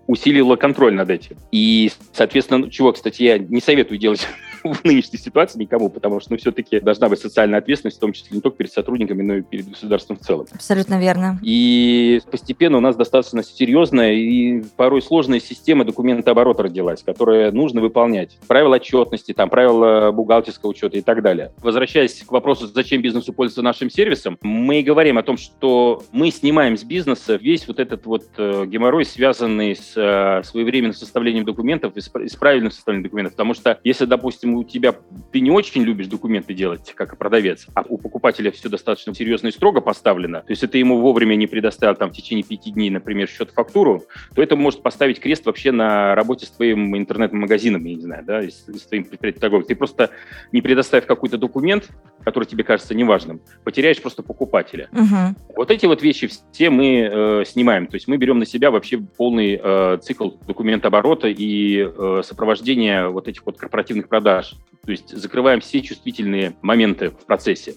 усилило 0.07 0.55
контроль 0.55 0.93
над 0.93 1.09
этим. 1.09 1.37
И, 1.51 1.91
соответственно, 2.11 2.59
ну, 2.59 2.69
чего, 2.69 2.91
кстати, 2.91 3.23
я 3.23 3.37
не 3.37 3.61
советую 3.61 3.97
делать 3.97 4.27
в 4.74 4.84
нынешней 4.84 5.20
ситуации 5.20 5.60
никому, 5.60 5.89
потому 5.89 6.20
что, 6.20 6.32
ну, 6.32 6.38
все-таки 6.38 6.79
должна 6.79 7.10
быть 7.10 7.20
социальная 7.20 7.60
ответственность, 7.60 7.98
в 7.98 8.00
том 8.00 8.13
числе 8.13 8.36
не 8.36 8.41
только 8.41 8.58
перед 8.58 8.72
сотрудниками, 8.72 9.22
но 9.22 9.36
и 9.36 9.41
перед 9.41 9.70
государством 9.70 10.17
в 10.17 10.22
целом. 10.22 10.46
Абсолютно 10.53 11.00
верно. 11.00 11.39
И 11.41 12.22
постепенно 12.32 12.77
у 12.77 12.82
нас 12.82 12.96
достаточно 12.96 13.43
серьезная 13.43 14.13
и 14.13 14.63
порой 14.75 15.01
сложная 15.01 15.39
система 15.39 15.86
документооборота 15.86 16.63
родилась, 16.63 17.03
которая 17.03 17.51
нужно 17.51 17.82
выполнять. 17.82 18.38
Правила 18.48 18.75
отчетности, 18.75 19.34
там, 19.34 19.50
правила 19.50 20.12
бухгалтерского 20.12 20.70
учета 20.70 20.98
и 20.98 21.01
так 21.01 21.22
далее. 21.22 21.51
Возвращаясь 21.62 22.24
к 22.24 22.32
вопросу, 22.32 22.67
зачем 22.67 23.01
бизнесу 23.01 23.34
пользоваться 23.34 23.62
нашим 23.62 23.89
сервисом, 23.89 24.38
мы 24.41 24.82
говорим 24.84 25.17
о 25.17 25.24
том, 25.24 25.38
что 25.38 26.03
мы 26.12 26.32
снимаем 26.32 26.77
с 26.77 26.84
бизнеса 26.84 27.36
весь 27.36 27.67
вот 27.67 27.79
этот 27.79 28.05
вот 28.05 28.25
э, 28.38 28.65
геморрой, 28.67 29.05
связанный 29.05 29.75
с 29.75 29.93
э, 29.96 30.43
своевременным 30.43 30.93
составлением 30.93 31.46
документов 31.46 31.96
и 31.96 32.01
с, 32.01 32.10
с 32.13 32.36
правильным 32.36 32.72
составлением 32.72 33.03
документов. 33.03 33.34
Потому 33.34 33.53
что 33.53 33.79
если, 33.84 34.05
допустим, 34.05 34.52
у 34.60 34.63
тебя 34.63 34.95
ты 35.31 35.39
не 35.39 35.51
очень 35.51 35.83
любишь 35.83 36.07
документы 36.07 36.53
делать, 36.53 36.93
как 36.95 37.17
продавец, 37.17 37.67
а 37.74 37.83
у 37.88 37.98
покупателя 37.98 38.51
все 38.51 38.69
достаточно 38.69 39.13
серьезно 39.13 39.48
и 39.48 39.51
строго 39.51 39.81
поставлено, 39.81 40.39
то 40.39 40.51
есть 40.51 40.63
если 40.63 40.72
ты 40.72 40.77
ему 40.77 41.00
вовремя 41.00 41.36
не 41.36 41.48
предоставил 41.48 41.95
там 41.95 42.10
в 42.10 42.13
течение 42.13 42.43
пяти 42.43 42.72
дней, 42.72 42.89
например, 42.89 43.27
счет-фактуру, 43.27 44.03
то 44.33 44.41
это 44.41 44.55
может 44.55 44.81
поставить 44.81 45.19
крест 45.19 45.45
вообще 45.45 45.72
на 45.72 46.15
работе 46.15 46.45
с 46.45 46.50
твоим 46.51 46.95
интернет-магазином, 46.98 47.83
я 47.83 47.95
не 47.95 48.01
знаю, 48.01 48.24
да, 48.25 48.41
с, 48.41 48.65
с 48.65 48.86
твоим 48.88 49.05
предприятием 49.05 49.41
торговым. 49.41 49.65
Ты 49.65 49.75
просто 49.75 50.12
не 50.51 50.62
предоставив 50.62 51.05
какой-то 51.05 51.38
документ, 51.38 51.89
который 52.24 52.45
тебе 52.45 52.63
кажется 52.63 52.95
неважным, 52.95 53.41
потеряешь 53.63 54.01
просто 54.01 54.24
покупателя. 54.24 54.88
Угу. 54.91 55.55
Вот 55.57 55.72
эти 55.72 55.86
вот 55.86 56.01
вещи 56.01 56.29
все 56.51 56.69
мы 56.69 57.10
э, 57.12 57.43
снимаем, 57.45 57.88
то 57.88 57.95
есть 57.95 58.07
мы 58.07 58.17
берем 58.17 58.39
на 58.39 58.45
себя 58.45 58.72
вообще 58.72 58.98
полный 58.98 59.60
э, 59.62 59.98
цикл 60.01 60.31
документооборота 60.48 61.27
и 61.27 61.86
э, 61.86 62.22
сопровождения 62.24 63.07
вот 63.07 63.27
этих 63.27 63.45
вот 63.45 63.57
корпоративных 63.57 64.07
продаж 64.07 64.42
То 64.85 64.91
есть 64.91 65.15
закрываем 65.15 65.62
все 65.62 65.81
чувствительные 65.81 66.55
моменты 66.62 67.09
в 67.09 67.25
процессе. 67.25 67.75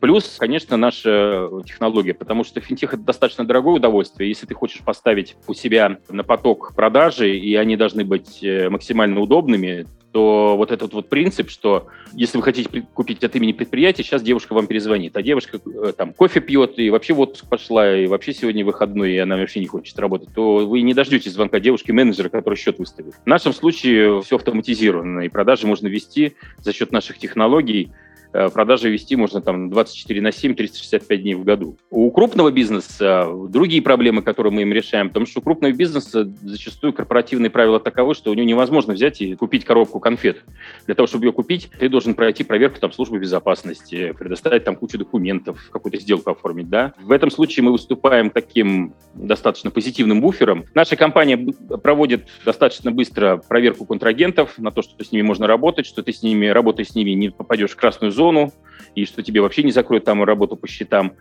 Плюс, 0.00 0.36
конечно, 0.38 0.76
наша 0.76 1.48
технология, 1.66 2.14
потому 2.14 2.44
что 2.44 2.60
финтех— 2.60 2.94
это 2.94 3.02
достаточно 3.02 3.44
дорогое 3.44 3.74
удовольствие. 3.74 4.28
Если 4.28 4.46
ты 4.46 4.54
хочешь 4.54 4.82
поставить 4.82 5.36
у 5.46 5.54
себя 5.54 5.98
на 6.08 6.22
поток 6.22 6.74
продажи, 6.74 7.36
и 7.36 7.54
они 7.56 7.76
должны 7.76 8.04
быть 8.04 8.42
э, 8.42 8.68
максимально 8.68 9.20
удобными, 9.20 9.86
то 10.12 10.56
вот 10.56 10.72
этот 10.72 10.94
вот 10.94 11.08
принцип, 11.08 11.50
что 11.50 11.88
если 12.12 12.38
вы 12.38 12.42
хотите 12.42 12.86
купить 12.94 13.22
от 13.24 13.36
имени 13.36 13.52
предприятия, 13.52 14.02
сейчас 14.02 14.22
девушка 14.22 14.54
вам 14.54 14.66
перезвонит, 14.66 15.16
а 15.16 15.22
девушка 15.22 15.58
э, 15.66 15.92
там 15.96 16.12
кофе 16.12 16.40
пьет 16.40 16.78
и 16.78 16.90
вообще 16.90 17.12
в 17.12 17.20
отпуск 17.20 17.48
пошла, 17.48 17.96
и 17.96 18.06
вообще 18.06 18.32
сегодня 18.32 18.64
выходной, 18.64 19.12
и 19.12 19.18
она 19.18 19.36
вообще 19.36 19.60
не 19.60 19.66
хочет 19.66 19.98
работать, 19.98 20.30
то 20.34 20.66
вы 20.66 20.82
не 20.82 20.94
дождетесь 20.94 21.32
звонка 21.32 21.60
девушки-менеджера, 21.60 22.28
который 22.28 22.54
счет 22.54 22.78
выставит. 22.78 23.14
В 23.14 23.26
нашем 23.26 23.52
случае 23.52 24.22
все 24.22 24.36
автоматизировано, 24.36 25.20
и 25.20 25.28
продажи 25.28 25.66
можно 25.66 25.88
вести 25.88 26.36
за 26.58 26.72
счет 26.72 26.92
наших 26.92 27.18
технологий, 27.18 27.90
Э, 27.90 28.07
продажи 28.32 28.90
вести 28.90 29.16
можно 29.16 29.40
там 29.40 29.70
24 29.70 30.20
на 30.20 30.32
7, 30.32 30.54
365 30.54 31.22
дней 31.22 31.34
в 31.34 31.44
году. 31.44 31.76
У 31.90 32.10
крупного 32.10 32.50
бизнеса 32.50 33.28
другие 33.48 33.82
проблемы, 33.82 34.22
которые 34.22 34.52
мы 34.52 34.62
им 34.62 34.72
решаем, 34.72 35.08
потому 35.08 35.26
что 35.26 35.40
у 35.40 35.42
крупного 35.42 35.72
бизнеса 35.72 36.30
зачастую 36.42 36.92
корпоративные 36.92 37.50
правила 37.50 37.80
таковы, 37.80 38.14
что 38.14 38.30
у 38.30 38.34
него 38.34 38.46
невозможно 38.46 38.94
взять 38.94 39.20
и 39.20 39.34
купить 39.34 39.64
коробку 39.64 40.00
конфет. 40.00 40.44
Для 40.86 40.94
того, 40.94 41.06
чтобы 41.06 41.26
ее 41.26 41.32
купить, 41.32 41.70
ты 41.78 41.88
должен 41.88 42.14
пройти 42.14 42.44
проверку 42.44 42.80
там 42.80 42.92
службы 42.92 43.18
безопасности, 43.18 44.14
предоставить 44.18 44.64
там 44.64 44.76
кучу 44.76 44.98
документов, 44.98 45.68
какую-то 45.72 45.98
сделку 46.00 46.30
оформить, 46.30 46.68
да. 46.68 46.94
В 47.00 47.12
этом 47.12 47.30
случае 47.30 47.64
мы 47.64 47.72
выступаем 47.72 48.30
таким 48.30 48.94
достаточно 49.14 49.70
позитивным 49.70 50.20
буфером. 50.20 50.64
Наша 50.74 50.96
компания 50.96 51.36
проводит 51.82 52.28
достаточно 52.44 52.90
быстро 52.90 53.42
проверку 53.48 53.86
контрагентов 53.86 54.58
на 54.58 54.70
то, 54.70 54.82
что 54.82 55.02
с 55.02 55.12
ними 55.12 55.22
можно 55.22 55.46
работать, 55.46 55.86
что 55.86 56.02
ты 56.02 56.12
с 56.12 56.22
ними, 56.22 56.46
работая 56.46 56.84
с 56.84 56.94
ними, 56.94 57.10
не 57.10 57.30
попадешь 57.30 57.70
в 57.70 57.76
красную 57.76 58.12
зону, 58.18 58.52
и 58.96 59.04
что 59.04 59.22
тебе 59.22 59.40
вообще 59.40 59.62
не 59.62 59.70
закроют 59.70 60.04
там 60.04 60.24
работу 60.24 60.56
по 60.56 60.66
счетам. 60.66 61.14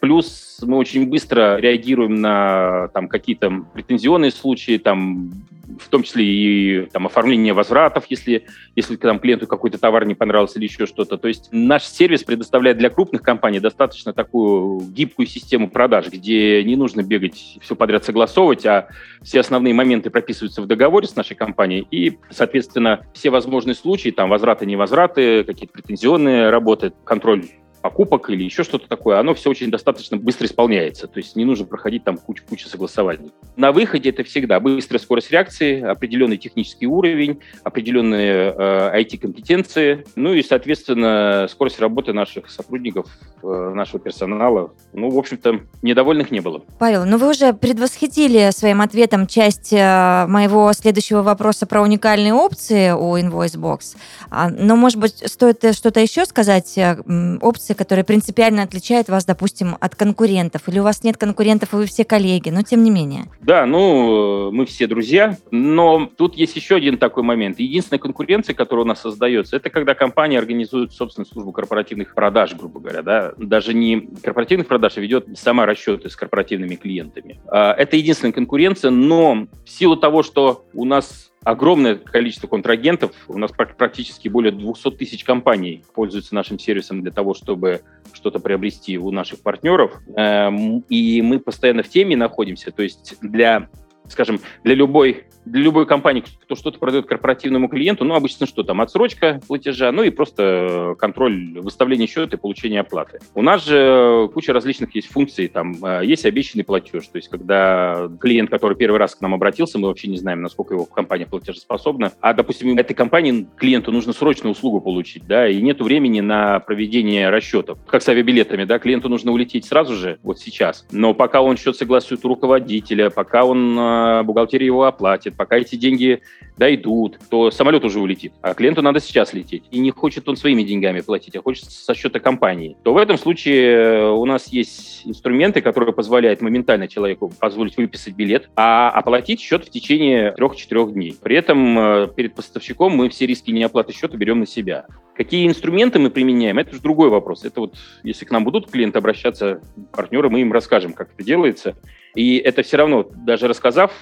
Плюс 0.00 0.58
мы 0.62 0.78
очень 0.78 1.08
быстро 1.08 1.58
реагируем 1.58 2.20
на 2.20 2.88
там, 2.88 3.08
какие-то 3.08 3.64
претензионные 3.74 4.30
случаи, 4.30 4.78
там, 4.78 5.30
в 5.78 5.88
том 5.88 6.02
числе 6.02 6.24
и 6.24 6.86
там, 6.86 7.06
оформление 7.06 7.52
возвратов, 7.52 8.04
если, 8.08 8.46
если 8.74 8.96
там, 8.96 9.18
клиенту 9.18 9.46
какой-то 9.46 9.78
товар 9.78 10.06
не 10.06 10.14
понравился 10.14 10.58
или 10.58 10.66
еще 10.66 10.86
что-то. 10.86 11.18
То 11.18 11.28
есть 11.28 11.48
наш 11.52 11.84
сервис 11.84 12.24
предоставляет 12.24 12.78
для 12.78 12.88
крупных 12.90 13.22
компаний 13.22 13.60
достаточно 13.60 14.12
такую 14.12 14.80
гибкую 14.90 15.26
систему 15.26 15.68
продаж, 15.68 16.08
где 16.08 16.64
не 16.64 16.76
нужно 16.76 17.02
бегать 17.02 17.58
все 17.60 17.76
подряд 17.76 18.04
согласовывать, 18.04 18.64
а 18.64 18.88
все 19.22 19.40
основные 19.40 19.74
моменты 19.74 20.08
прописываются 20.08 20.62
в 20.62 20.66
договоре 20.66 21.06
с 21.06 21.16
нашей 21.16 21.36
компанией, 21.36 21.86
и, 21.90 22.18
соответственно, 22.30 23.06
все 23.12 23.30
возможные 23.30 23.74
случаи, 23.74 24.10
там, 24.10 24.30
возвраты, 24.30 24.64
невозвраты, 24.64 25.44
какие-то 25.44 25.74
претензионные 25.74 26.50
работы, 26.50 26.92
контроль 27.04 27.44
покупок 27.82 28.30
или 28.30 28.44
еще 28.44 28.62
что-то 28.62 28.88
такое, 28.88 29.18
оно 29.18 29.34
все 29.34 29.50
очень 29.50 29.70
достаточно 29.70 30.16
быстро 30.16 30.46
исполняется. 30.46 31.06
То 31.06 31.18
есть 31.18 31.36
не 31.36 31.44
нужно 31.44 31.66
проходить 31.66 32.04
там 32.04 32.18
кучу-кучу 32.18 32.68
согласований. 32.68 33.32
На 33.56 33.72
выходе 33.72 34.10
это 34.10 34.22
всегда 34.24 34.60
быстрая 34.60 35.00
скорость 35.00 35.30
реакции, 35.30 35.82
определенный 35.82 36.36
технический 36.36 36.86
уровень, 36.86 37.40
определенные 37.64 38.54
э, 38.56 39.02
IT-компетенции, 39.02 40.04
ну 40.16 40.34
и, 40.34 40.42
соответственно, 40.42 41.46
скорость 41.50 41.80
работы 41.80 42.12
наших 42.12 42.50
сотрудников, 42.50 43.06
э, 43.42 43.72
нашего 43.74 43.98
персонала. 43.98 44.72
Ну, 44.92 45.10
в 45.10 45.18
общем-то, 45.18 45.60
недовольных 45.82 46.30
не 46.30 46.40
было. 46.40 46.62
Павел, 46.78 47.04
ну 47.06 47.16
вы 47.16 47.30
уже 47.30 47.52
предвосхитили 47.52 48.50
своим 48.52 48.80
ответом 48.80 49.26
часть 49.26 49.72
э, 49.72 50.26
моего 50.26 50.72
следующего 50.72 51.22
вопроса 51.22 51.66
про 51.66 51.82
уникальные 51.82 52.34
опции 52.34 52.90
у 52.90 53.16
InvoiceBox. 53.16 53.96
А, 54.30 54.50
но, 54.50 54.76
может 54.76 54.98
быть, 54.98 55.22
стоит 55.26 55.64
что-то 55.74 56.00
еще 56.00 56.24
сказать? 56.26 56.76
Э, 56.76 56.96
опции 57.40 57.69
позиции, 57.70 57.74
которая 57.74 58.04
принципиально 58.04 58.62
отличает 58.62 59.08
вас, 59.08 59.24
допустим, 59.24 59.76
от 59.80 59.94
конкурентов? 59.94 60.68
Или 60.68 60.80
у 60.80 60.82
вас 60.82 61.04
нет 61.04 61.16
конкурентов, 61.16 61.72
и 61.72 61.76
вы 61.76 61.86
все 61.86 62.04
коллеги, 62.04 62.50
но 62.50 62.62
тем 62.62 62.82
не 62.82 62.90
менее? 62.90 63.24
Да, 63.40 63.66
ну, 63.66 64.50
мы 64.52 64.66
все 64.66 64.86
друзья, 64.86 65.36
но 65.50 66.10
тут 66.16 66.36
есть 66.36 66.56
еще 66.56 66.76
один 66.76 66.98
такой 66.98 67.22
момент. 67.22 67.60
Единственная 67.60 68.00
конкуренция, 68.00 68.54
которая 68.54 68.84
у 68.84 68.88
нас 68.88 69.00
создается, 69.00 69.56
это 69.56 69.70
когда 69.70 69.94
компания 69.94 70.38
организует 70.38 70.92
собственную 70.92 71.26
службу 71.26 71.52
корпоративных 71.52 72.14
продаж, 72.14 72.54
грубо 72.54 72.80
говоря, 72.80 73.02
да, 73.02 73.32
даже 73.36 73.74
не 73.74 74.08
корпоративных 74.22 74.66
продаж, 74.66 74.96
а 74.96 75.00
ведет 75.00 75.26
сама 75.38 75.66
расчеты 75.66 76.08
с 76.08 76.16
корпоративными 76.16 76.76
клиентами. 76.76 77.40
А, 77.46 77.72
это 77.72 77.96
единственная 77.96 78.32
конкуренция, 78.32 78.90
но 78.90 79.46
в 79.64 79.68
силу 79.68 79.96
того, 79.96 80.22
что 80.22 80.64
у 80.74 80.84
нас 80.84 81.30
огромное 81.44 81.96
количество 81.96 82.46
контрагентов. 82.46 83.12
У 83.28 83.38
нас 83.38 83.50
практически 83.52 84.28
более 84.28 84.52
200 84.52 84.92
тысяч 84.92 85.24
компаний 85.24 85.84
пользуются 85.94 86.34
нашим 86.34 86.58
сервисом 86.58 87.02
для 87.02 87.10
того, 87.10 87.34
чтобы 87.34 87.82
что-то 88.12 88.38
приобрести 88.40 88.98
у 88.98 89.10
наших 89.10 89.42
партнеров. 89.42 90.00
Эм, 90.16 90.80
и 90.88 91.22
мы 91.22 91.38
постоянно 91.38 91.82
в 91.82 91.88
теме 91.88 92.16
находимся. 92.16 92.70
То 92.70 92.82
есть 92.82 93.16
для 93.22 93.68
скажем, 94.08 94.40
для 94.64 94.74
любой, 94.74 95.24
для 95.44 95.62
любой 95.62 95.86
компании, 95.86 96.24
кто 96.42 96.54
что-то 96.54 96.78
продает 96.78 97.06
корпоративному 97.06 97.68
клиенту, 97.68 98.04
ну, 98.04 98.14
обычно 98.14 98.46
что 98.46 98.62
там, 98.62 98.80
отсрочка 98.80 99.40
платежа, 99.46 99.92
ну 99.92 100.02
и 100.02 100.10
просто 100.10 100.94
контроль 100.98 101.60
выставления 101.60 102.06
счета 102.06 102.36
и 102.36 102.40
получения 102.40 102.80
оплаты. 102.80 103.20
У 103.34 103.42
нас 103.42 103.64
же 103.64 104.28
куча 104.32 104.52
различных 104.52 104.94
есть 104.94 105.10
функций, 105.10 105.48
там, 105.48 105.84
э, 105.84 106.02
есть 106.04 106.26
обещанный 106.26 106.64
платеж, 106.64 107.06
то 107.06 107.16
есть 107.16 107.28
когда 107.28 108.08
клиент, 108.20 108.50
который 108.50 108.76
первый 108.76 108.98
раз 108.98 109.14
к 109.14 109.20
нам 109.20 109.34
обратился, 109.34 109.78
мы 109.78 109.88
вообще 109.88 110.08
не 110.08 110.18
знаем, 110.18 110.42
насколько 110.42 110.74
его 110.74 110.84
компания 110.84 111.26
платежеспособна, 111.26 112.12
а, 112.20 112.34
допустим, 112.34 112.76
этой 112.78 112.94
компании 112.94 113.46
клиенту 113.56 113.92
нужно 113.92 114.12
срочно 114.12 114.50
услугу 114.50 114.80
получить, 114.80 115.26
да, 115.26 115.48
и 115.48 115.60
нет 115.60 115.80
времени 115.80 116.20
на 116.20 116.60
проведение 116.60 117.30
расчетов, 117.30 117.78
как 117.86 118.02
с 118.02 118.08
авиабилетами, 118.08 118.64
да, 118.64 118.78
клиенту 118.78 119.08
нужно 119.08 119.32
улететь 119.32 119.64
сразу 119.64 119.94
же, 119.94 120.18
вот 120.22 120.38
сейчас, 120.38 120.86
но 120.90 121.14
пока 121.14 121.42
он 121.42 121.56
счет 121.56 121.76
согласует 121.76 122.24
у 122.24 122.28
руководителя, 122.28 123.10
пока 123.10 123.44
он 123.44 123.78
э, 123.78 124.22
бухгалтерия 124.22 124.66
его 124.66 124.84
оплатит, 124.84 125.29
пока 125.36 125.56
эти 125.56 125.76
деньги 125.76 126.22
дойдут, 126.56 127.18
то 127.30 127.50
самолет 127.50 127.84
уже 127.84 128.00
улетит, 128.00 128.32
а 128.42 128.54
клиенту 128.54 128.82
надо 128.82 129.00
сейчас 129.00 129.32
лететь. 129.32 129.64
И 129.70 129.78
не 129.78 129.90
хочет 129.90 130.28
он 130.28 130.36
своими 130.36 130.62
деньгами 130.62 131.00
платить, 131.00 131.36
а 131.36 131.42
хочет 131.42 131.70
со 131.70 131.94
счета 131.94 132.20
компании. 132.20 132.76
То 132.82 132.92
в 132.92 132.96
этом 132.96 133.18
случае 133.18 133.72
э, 133.72 134.10
у 134.10 134.24
нас 134.26 134.48
есть 134.48 135.02
инструменты, 135.06 135.62
которые 135.62 135.94
позволяют 135.94 136.42
моментально 136.42 136.88
человеку 136.88 137.32
позволить 137.38 137.76
выписать 137.76 138.14
билет, 138.14 138.50
а 138.56 138.90
оплатить 138.90 139.40
счет 139.40 139.64
в 139.64 139.70
течение 139.70 140.32
трех-четырех 140.32 140.92
дней. 140.92 141.16
При 141.20 141.36
этом 141.36 141.78
э, 141.78 142.08
перед 142.14 142.34
поставщиком 142.34 142.92
мы 142.92 143.08
все 143.08 143.26
риски 143.26 143.50
неоплаты 143.50 143.92
счета 143.92 144.16
берем 144.16 144.40
на 144.40 144.46
себя. 144.46 144.86
Какие 145.16 145.46
инструменты 145.46 145.98
мы 145.98 146.10
применяем, 146.10 146.58
это 146.58 146.70
уже 146.70 146.80
другой 146.80 147.10
вопрос. 147.10 147.44
Это 147.44 147.60
вот, 147.60 147.74
если 148.02 148.24
к 148.24 148.30
нам 148.30 148.44
будут 148.44 148.70
клиенты 148.70 148.98
обращаться, 148.98 149.60
партнеры, 149.92 150.30
мы 150.30 150.40
им 150.40 150.52
расскажем, 150.52 150.92
как 150.92 151.10
это 151.12 151.22
делается. 151.22 151.76
И 152.14 152.38
это 152.38 152.62
все 152.62 152.76
равно, 152.76 153.06
даже 153.14 153.46
рассказав, 153.46 153.92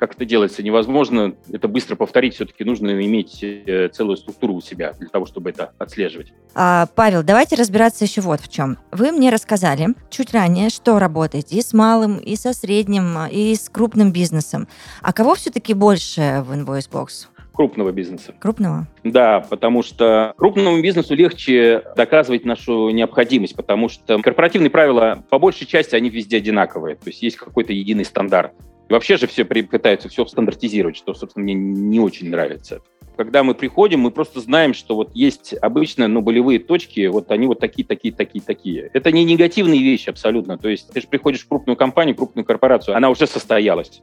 как 0.00 0.14
это 0.14 0.24
делается, 0.24 0.62
невозможно 0.62 1.34
это 1.52 1.68
быстро 1.68 1.94
повторить. 1.94 2.34
Все-таки 2.34 2.64
нужно 2.64 3.04
иметь 3.04 3.40
э, 3.42 3.90
целую 3.92 4.16
структуру 4.16 4.54
у 4.54 4.60
себя 4.62 4.94
для 4.98 5.08
того, 5.08 5.26
чтобы 5.26 5.50
это 5.50 5.72
отслеживать. 5.76 6.32
А, 6.54 6.86
Павел, 6.94 7.22
давайте 7.22 7.54
разбираться 7.54 8.04
еще 8.04 8.22
вот 8.22 8.40
в 8.40 8.50
чем. 8.50 8.78
Вы 8.92 9.12
мне 9.12 9.30
рассказали 9.30 9.88
чуть 10.08 10.32
ранее, 10.32 10.70
что 10.70 10.98
работаете 10.98 11.56
и 11.56 11.62
с 11.62 11.74
малым, 11.74 12.16
и 12.16 12.34
со 12.34 12.54
средним, 12.54 13.26
и 13.30 13.54
с 13.54 13.68
крупным 13.68 14.10
бизнесом. 14.10 14.68
А 15.02 15.12
кого 15.12 15.34
все-таки 15.34 15.74
больше 15.74 16.42
в 16.46 16.52
InvoiceBox? 16.52 17.28
крупного 17.52 17.92
бизнеса. 17.92 18.34
Крупного? 18.38 18.86
Да, 19.04 19.40
потому 19.40 19.82
что 19.82 20.32
крупному 20.38 20.80
бизнесу 20.80 21.14
легче 21.14 21.82
доказывать 21.94 22.46
нашу 22.46 22.88
необходимость, 22.88 23.54
потому 23.54 23.90
что 23.90 24.18
корпоративные 24.22 24.70
правила, 24.70 25.22
по 25.28 25.38
большей 25.38 25.66
части, 25.66 25.94
они 25.94 26.08
везде 26.08 26.38
одинаковые. 26.38 26.96
То 26.96 27.08
есть 27.08 27.22
есть 27.22 27.36
какой-то 27.36 27.74
единый 27.74 28.06
стандарт. 28.06 28.54
Вообще 28.90 29.16
же 29.16 29.28
все 29.28 29.44
пытаются 29.44 30.08
все 30.08 30.26
стандартизировать, 30.26 30.96
что, 30.96 31.14
собственно, 31.14 31.44
мне 31.44 31.54
не 31.54 32.00
очень 32.00 32.28
нравится. 32.28 32.82
Когда 33.16 33.44
мы 33.44 33.54
приходим, 33.54 34.00
мы 34.00 34.10
просто 34.10 34.40
знаем, 34.40 34.74
что 34.74 34.96
вот 34.96 35.14
есть 35.14 35.54
обычно, 35.62 36.08
ну, 36.08 36.22
болевые 36.22 36.58
точки, 36.58 37.06
вот 37.06 37.30
они 37.30 37.46
вот 37.46 37.60
такие, 37.60 37.86
такие, 37.86 38.12
такие, 38.12 38.42
такие. 38.42 38.90
Это 38.92 39.12
не 39.12 39.22
негативные 39.22 39.80
вещи 39.80 40.10
абсолютно. 40.10 40.58
То 40.58 40.68
есть 40.68 40.90
ты 40.90 41.00
же 41.00 41.06
приходишь 41.06 41.42
в 41.42 41.48
крупную 41.48 41.76
компанию, 41.76 42.16
крупную 42.16 42.44
корпорацию, 42.44 42.96
она 42.96 43.10
уже 43.10 43.28
состоялась. 43.28 44.02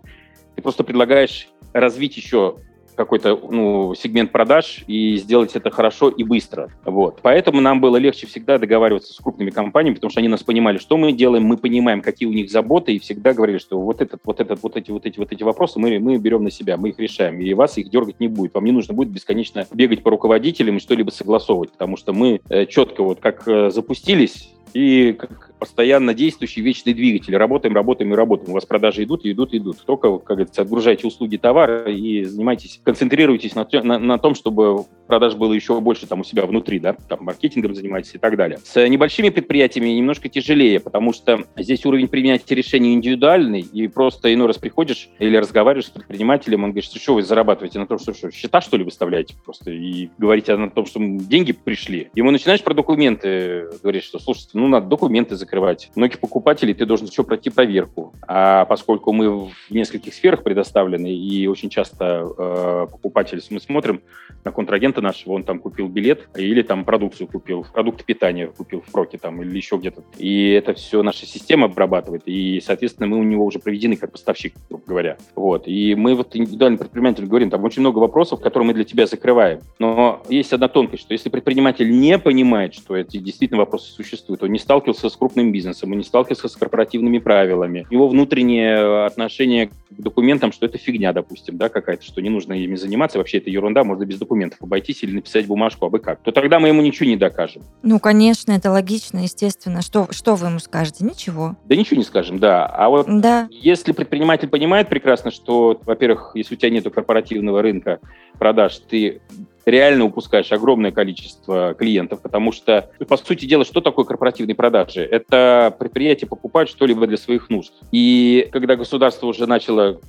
Ты 0.55 0.61
просто 0.61 0.85
предлагаешь 0.85 1.49
развить 1.73 2.15
еще 2.15 2.57
какой-то 2.97 3.39
ну, 3.49 3.93
сегмент 3.95 4.31
продаж 4.31 4.83
и 4.87 5.15
сделать 5.17 5.55
это 5.55 5.69
хорошо 5.69 6.09
и 6.09 6.23
быстро. 6.23 6.69
Вот. 6.83 7.19
Поэтому 7.21 7.61
нам 7.61 7.79
было 7.79 7.97
легче 7.97 8.27
всегда 8.27 8.57
договариваться 8.57 9.13
с 9.13 9.17
крупными 9.17 9.51
компаниями, 9.51 9.95
потому 9.95 10.11
что 10.11 10.19
они 10.19 10.27
нас 10.27 10.43
понимали, 10.43 10.79
что 10.79 10.97
мы 10.97 11.13
делаем, 11.13 11.43
мы 11.43 11.57
понимаем, 11.57 12.01
какие 12.01 12.27
у 12.27 12.33
них 12.33 12.51
заботы, 12.51 12.93
и 12.93 12.99
всегда 12.99 13.33
говорили, 13.33 13.59
что 13.59 13.79
вот 13.79 14.01
этот, 14.01 14.21
вот 14.25 14.39
этот, 14.39 14.61
вот 14.63 14.75
эти, 14.75 14.91
вот 14.91 15.05
эти, 15.05 15.19
вот 15.19 15.31
эти 15.31 15.43
вопросы 15.43 15.79
мы, 15.79 15.99
мы 15.99 16.17
берем 16.17 16.43
на 16.43 16.51
себя, 16.51 16.75
мы 16.75 16.89
их 16.89 16.99
решаем, 16.99 17.39
и 17.39 17.53
вас 17.53 17.77
их 17.77 17.89
дергать 17.89 18.19
не 18.19 18.27
будет. 18.27 18.55
Вам 18.55 18.65
не 18.65 18.71
нужно 18.71 18.93
будет 18.93 19.09
бесконечно 19.09 19.65
бегать 19.71 20.01
по 20.01 20.09
руководителям 20.09 20.77
и 20.77 20.79
что-либо 20.79 21.11
согласовывать, 21.11 21.71
потому 21.71 21.97
что 21.97 22.13
мы 22.13 22.41
э, 22.49 22.65
четко 22.65 23.03
вот 23.03 23.19
как 23.19 23.47
э, 23.47 23.69
запустились, 23.69 24.49
и 24.73 25.13
как 25.13 25.47
постоянно 25.59 26.13
действующий 26.13 26.61
вечный 26.61 26.93
двигатель. 26.93 27.35
Работаем, 27.35 27.73
работаем 27.75 28.13
и 28.13 28.15
работаем. 28.15 28.51
У 28.51 28.53
вас 28.53 28.65
продажи 28.65 29.03
идут, 29.03 29.25
и 29.25 29.31
идут, 29.31 29.53
идут. 29.53 29.83
Только, 29.85 30.17
как 30.19 30.37
говорится, 30.37 30.61
отгружайте 30.61 31.07
услуги 31.07 31.37
товара 31.37 31.91
и 31.91 32.23
занимайтесь, 32.23 32.79
концентрируйтесь 32.83 33.55
на, 33.55 33.67
на, 33.83 33.99
на 33.99 34.17
том, 34.17 34.35
чтобы 34.35 34.85
продаж 35.07 35.35
было 35.35 35.53
еще 35.53 35.79
больше 35.79 36.05
там 36.05 36.21
у 36.21 36.23
себя 36.23 36.45
внутри, 36.45 36.79
да, 36.79 36.93
там 36.93 37.19
маркетингом 37.21 37.73
занимайтесь 37.73 38.15
и 38.15 38.17
так 38.17 38.35
далее. 38.35 38.59
С 38.63 38.87
небольшими 38.87 39.29
предприятиями 39.29 39.89
немножко 39.89 40.29
тяжелее, 40.29 40.79
потому 40.79 41.13
что 41.13 41.43
здесь 41.55 41.85
уровень 41.85 42.07
принятия 42.07 42.55
решений 42.55 42.93
индивидуальный, 42.93 43.61
и 43.61 43.87
просто 43.87 44.33
иной 44.33 44.47
раз 44.47 44.57
приходишь 44.57 45.09
или 45.19 45.37
разговариваешь 45.37 45.87
с 45.87 45.89
предпринимателем, 45.89 46.63
он 46.63 46.71
говорит, 46.71 46.85
что 46.85 46.99
что 46.99 47.15
вы 47.15 47.23
зарабатываете 47.23 47.79
на 47.79 47.87
том, 47.87 47.99
что, 47.99 48.13
что 48.13 48.31
счета, 48.31 48.61
что 48.61 48.77
ли, 48.77 48.83
выставляете 48.83 49.35
просто, 49.43 49.71
и 49.71 50.09
говорите 50.17 50.53
о 50.53 50.69
том, 50.69 50.85
что 50.85 50.99
деньги 50.99 51.53
пришли. 51.53 52.09
Ему 52.15 52.31
начинаешь 52.31 52.61
про 52.61 52.73
документы 52.73 53.69
говорить, 53.81 54.03
что, 54.03 54.19
слушайте, 54.19 54.56
ну, 54.57 54.67
надо 54.67 54.87
документы 54.87 55.35
закрывать. 55.35 55.91
Многих 55.95 56.19
покупателей 56.19 56.73
ты 56.73 56.85
должен 56.85 57.07
еще 57.07 57.23
пройти 57.23 57.49
проверку. 57.49 58.13
А 58.27 58.65
поскольку 58.65 59.13
мы 59.13 59.29
в 59.29 59.51
нескольких 59.69 60.13
сферах 60.13 60.43
предоставлены, 60.43 61.13
и 61.13 61.47
очень 61.47 61.69
часто 61.69 62.27
э, 62.37 62.87
покупатели, 62.91 63.39
мы 63.51 63.59
смотрим 63.59 64.01
на 64.43 64.51
контрагента 64.51 65.01
нашего, 65.01 65.33
он 65.33 65.43
там 65.43 65.59
купил 65.59 65.87
билет 65.87 66.27
или 66.35 66.63
там 66.63 66.85
продукцию 66.85 67.27
купил, 67.27 67.65
продукты 67.71 68.03
питания 68.03 68.47
купил 68.47 68.81
в 68.81 68.91
проке 68.91 69.19
там 69.19 69.41
или 69.43 69.55
еще 69.55 69.77
где-то. 69.77 70.03
И 70.17 70.49
это 70.51 70.73
все 70.73 71.03
наша 71.03 71.27
система 71.27 71.65
обрабатывает, 71.65 72.23
и, 72.25 72.59
соответственно, 72.65 73.07
мы 73.07 73.19
у 73.19 73.23
него 73.23 73.45
уже 73.45 73.59
проведены 73.59 73.95
как 73.95 74.11
поставщик, 74.11 74.55
грубо 74.69 74.83
говоря. 74.87 75.17
Вот. 75.35 75.67
И 75.67 75.93
мы 75.93 76.15
вот 76.15 76.35
индивидуальным 76.35 76.79
предпринимателям 76.79 77.29
говорим, 77.29 77.51
там 77.51 77.63
очень 77.63 77.81
много 77.81 77.99
вопросов, 77.99 78.41
которые 78.41 78.67
мы 78.67 78.73
для 78.73 78.85
тебя 78.85 79.05
закрываем. 79.05 79.59
Но 79.77 80.23
есть 80.29 80.51
одна 80.51 80.67
тонкость, 80.67 81.03
что 81.03 81.13
если 81.13 81.29
предприниматель 81.29 81.91
не 81.91 82.17
понимает, 82.17 82.73
что 82.73 82.95
эти 82.95 83.17
действительно 83.17 83.59
вопросы 83.59 83.91
существуют, 83.91 84.46
не 84.47 84.59
сталкивался 84.59 85.09
с 85.09 85.15
крупным 85.15 85.51
бизнесом, 85.51 85.91
не 85.91 86.03
сталкивался 86.03 86.47
с 86.47 86.55
корпоративными 86.55 87.19
правилами. 87.19 87.85
Его 87.89 88.07
внутреннее 88.07 89.05
отношение 89.05 89.67
к 89.67 89.71
документам, 89.89 90.51
что 90.51 90.65
это 90.65 90.77
фигня, 90.77 91.13
допустим, 91.13 91.57
да, 91.57 91.69
какая-то, 91.69 92.03
что 92.03 92.21
не 92.21 92.29
нужно 92.29 92.53
ими 92.53 92.75
заниматься, 92.75 93.17
вообще 93.17 93.37
это 93.37 93.49
ерунда, 93.49 93.83
можно 93.83 94.05
без 94.05 94.17
документов 94.17 94.61
обойтись 94.61 95.03
или 95.03 95.15
написать 95.15 95.47
бумажку, 95.47 95.85
а 95.85 95.89
бы 95.89 95.99
как, 95.99 96.21
то 96.21 96.31
тогда 96.31 96.59
мы 96.59 96.69
ему 96.69 96.81
ничего 96.81 97.07
не 97.07 97.15
докажем. 97.15 97.63
Ну, 97.83 97.99
конечно, 97.99 98.51
это 98.51 98.71
логично, 98.71 99.19
естественно. 99.19 99.81
Что, 99.81 100.07
что 100.11 100.35
вы 100.35 100.47
ему 100.47 100.59
скажете? 100.59 101.05
Ничего. 101.05 101.55
Да 101.65 101.75
ничего 101.75 101.97
не 101.97 102.03
скажем, 102.03 102.39
да. 102.39 102.65
А 102.65 102.89
вот 102.89 103.07
да. 103.07 103.47
если 103.51 103.91
предприниматель 103.91 104.47
понимает 104.47 104.89
прекрасно, 104.89 105.31
что, 105.31 105.79
во-первых, 105.85 106.31
если 106.35 106.55
у 106.55 106.57
тебя 106.57 106.69
нет 106.69 106.87
корпоративного 106.93 107.61
рынка 107.61 107.99
продаж, 108.39 108.77
ты 108.89 109.21
реально 109.67 110.05
упускаешь 110.05 110.51
огромное 110.51 110.91
количество 110.91 111.73
клиентов, 111.73 112.21
потому 112.21 112.51
что, 112.51 112.89
по 113.07 113.17
сути 113.17 113.45
дела, 113.45 113.65
что 113.65 113.81
такое 113.81 114.05
корпоративные 114.05 114.55
продажи? 114.55 115.01
Это 115.01 115.75
предприятие 115.77 116.27
покупает 116.27 116.69
что-либо 116.69 117.05
для 117.05 117.17
своих 117.17 117.49
нужд. 117.49 117.73
И 117.91 118.47
когда 118.51 118.77
государство 118.77 119.27
уже 119.27 119.45
начало 119.45 119.99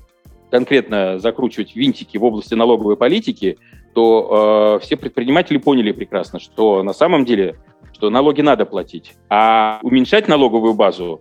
конкретно 0.51 1.19
закручивать 1.19 1.75
винтики 1.75 2.17
в 2.17 2.25
области 2.25 2.55
налоговой 2.55 2.97
политики, 2.97 3.59
то 3.95 4.79
э, 4.81 4.85
все 4.85 4.97
предприниматели 4.97 5.59
поняли 5.59 5.93
прекрасно, 5.93 6.39
что 6.39 6.83
на 6.85 6.93
самом 6.93 7.25
деле, 7.25 7.57
что 7.93 8.11
налоги 8.11 8.41
надо 8.41 8.65
платить, 8.65 9.15
а 9.29 9.81
уменьшать 9.83 10.29
налоговую 10.29 10.75
базу 10.75 11.21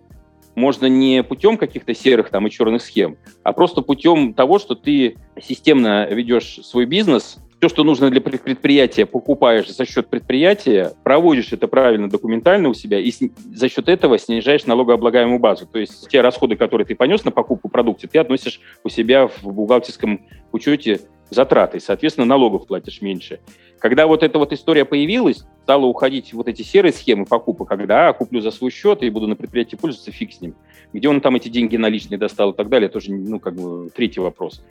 можно 0.54 0.86
не 0.86 1.22
путем 1.22 1.56
каких-то 1.56 1.94
серых 1.94 2.30
там 2.30 2.46
и 2.46 2.50
черных 2.50 2.82
схем, 2.82 3.16
а 3.42 3.52
просто 3.52 3.82
путем 3.82 4.32
того, 4.32 4.58
что 4.58 4.74
ты 4.74 5.16
системно 5.40 6.06
ведешь 6.06 6.60
свой 6.62 6.84
бизнес, 6.86 7.38
все, 7.58 7.68
что 7.68 7.82
нужно 7.82 8.10
для 8.10 8.20
предприятия, 8.20 9.04
покупаешь 9.04 9.68
за 9.68 9.84
счет 9.84 10.08
предприятия, 10.08 10.92
проводишь 11.02 11.52
это 11.52 11.66
правильно 11.66 12.08
документально 12.08 12.68
у 12.68 12.74
себя 12.74 13.00
и 13.00 13.12
за 13.52 13.68
счет 13.68 13.88
этого 13.88 14.16
снижаешь 14.18 14.64
налогооблагаемую 14.66 15.40
базу. 15.40 15.66
То 15.66 15.80
есть 15.80 16.08
те 16.08 16.20
расходы, 16.20 16.54
которые 16.54 16.86
ты 16.86 16.94
понес 16.94 17.24
на 17.24 17.32
покупку 17.32 17.68
продукции, 17.68 18.06
ты 18.06 18.18
относишь 18.18 18.60
у 18.84 18.88
себя 18.88 19.26
в 19.26 19.42
бухгалтерском 19.42 20.20
учете 20.52 21.00
затраты, 21.30 21.80
соответственно, 21.80 22.26
налогов 22.26 22.66
платишь 22.66 23.02
меньше. 23.02 23.40
Когда 23.80 24.06
вот 24.06 24.22
эта 24.22 24.38
вот 24.38 24.52
история 24.52 24.84
появилась, 24.84 25.44
стало 25.62 25.86
уходить 25.86 26.32
вот 26.32 26.48
эти 26.48 26.62
серые 26.62 26.92
схемы 26.92 27.26
покупок, 27.26 27.68
когда 27.68 28.08
а, 28.08 28.12
куплю 28.12 28.40
за 28.40 28.50
свой 28.50 28.70
счет 28.70 29.02
и 29.02 29.10
буду 29.10 29.26
на 29.26 29.36
предприятии 29.36 29.76
пользоваться, 29.76 30.10
фиг 30.10 30.32
с 30.32 30.40
ним. 30.40 30.54
Где 30.92 31.08
он 31.08 31.20
там 31.20 31.36
эти 31.36 31.48
деньги 31.48 31.76
наличные 31.76 32.18
достал 32.18 32.52
и 32.52 32.56
так 32.56 32.68
далее, 32.68 32.88
тоже, 32.88 33.12
ну, 33.12 33.40
как 33.40 33.54
бы, 33.54 33.90
третий 33.90 34.20
вопрос. 34.20 34.62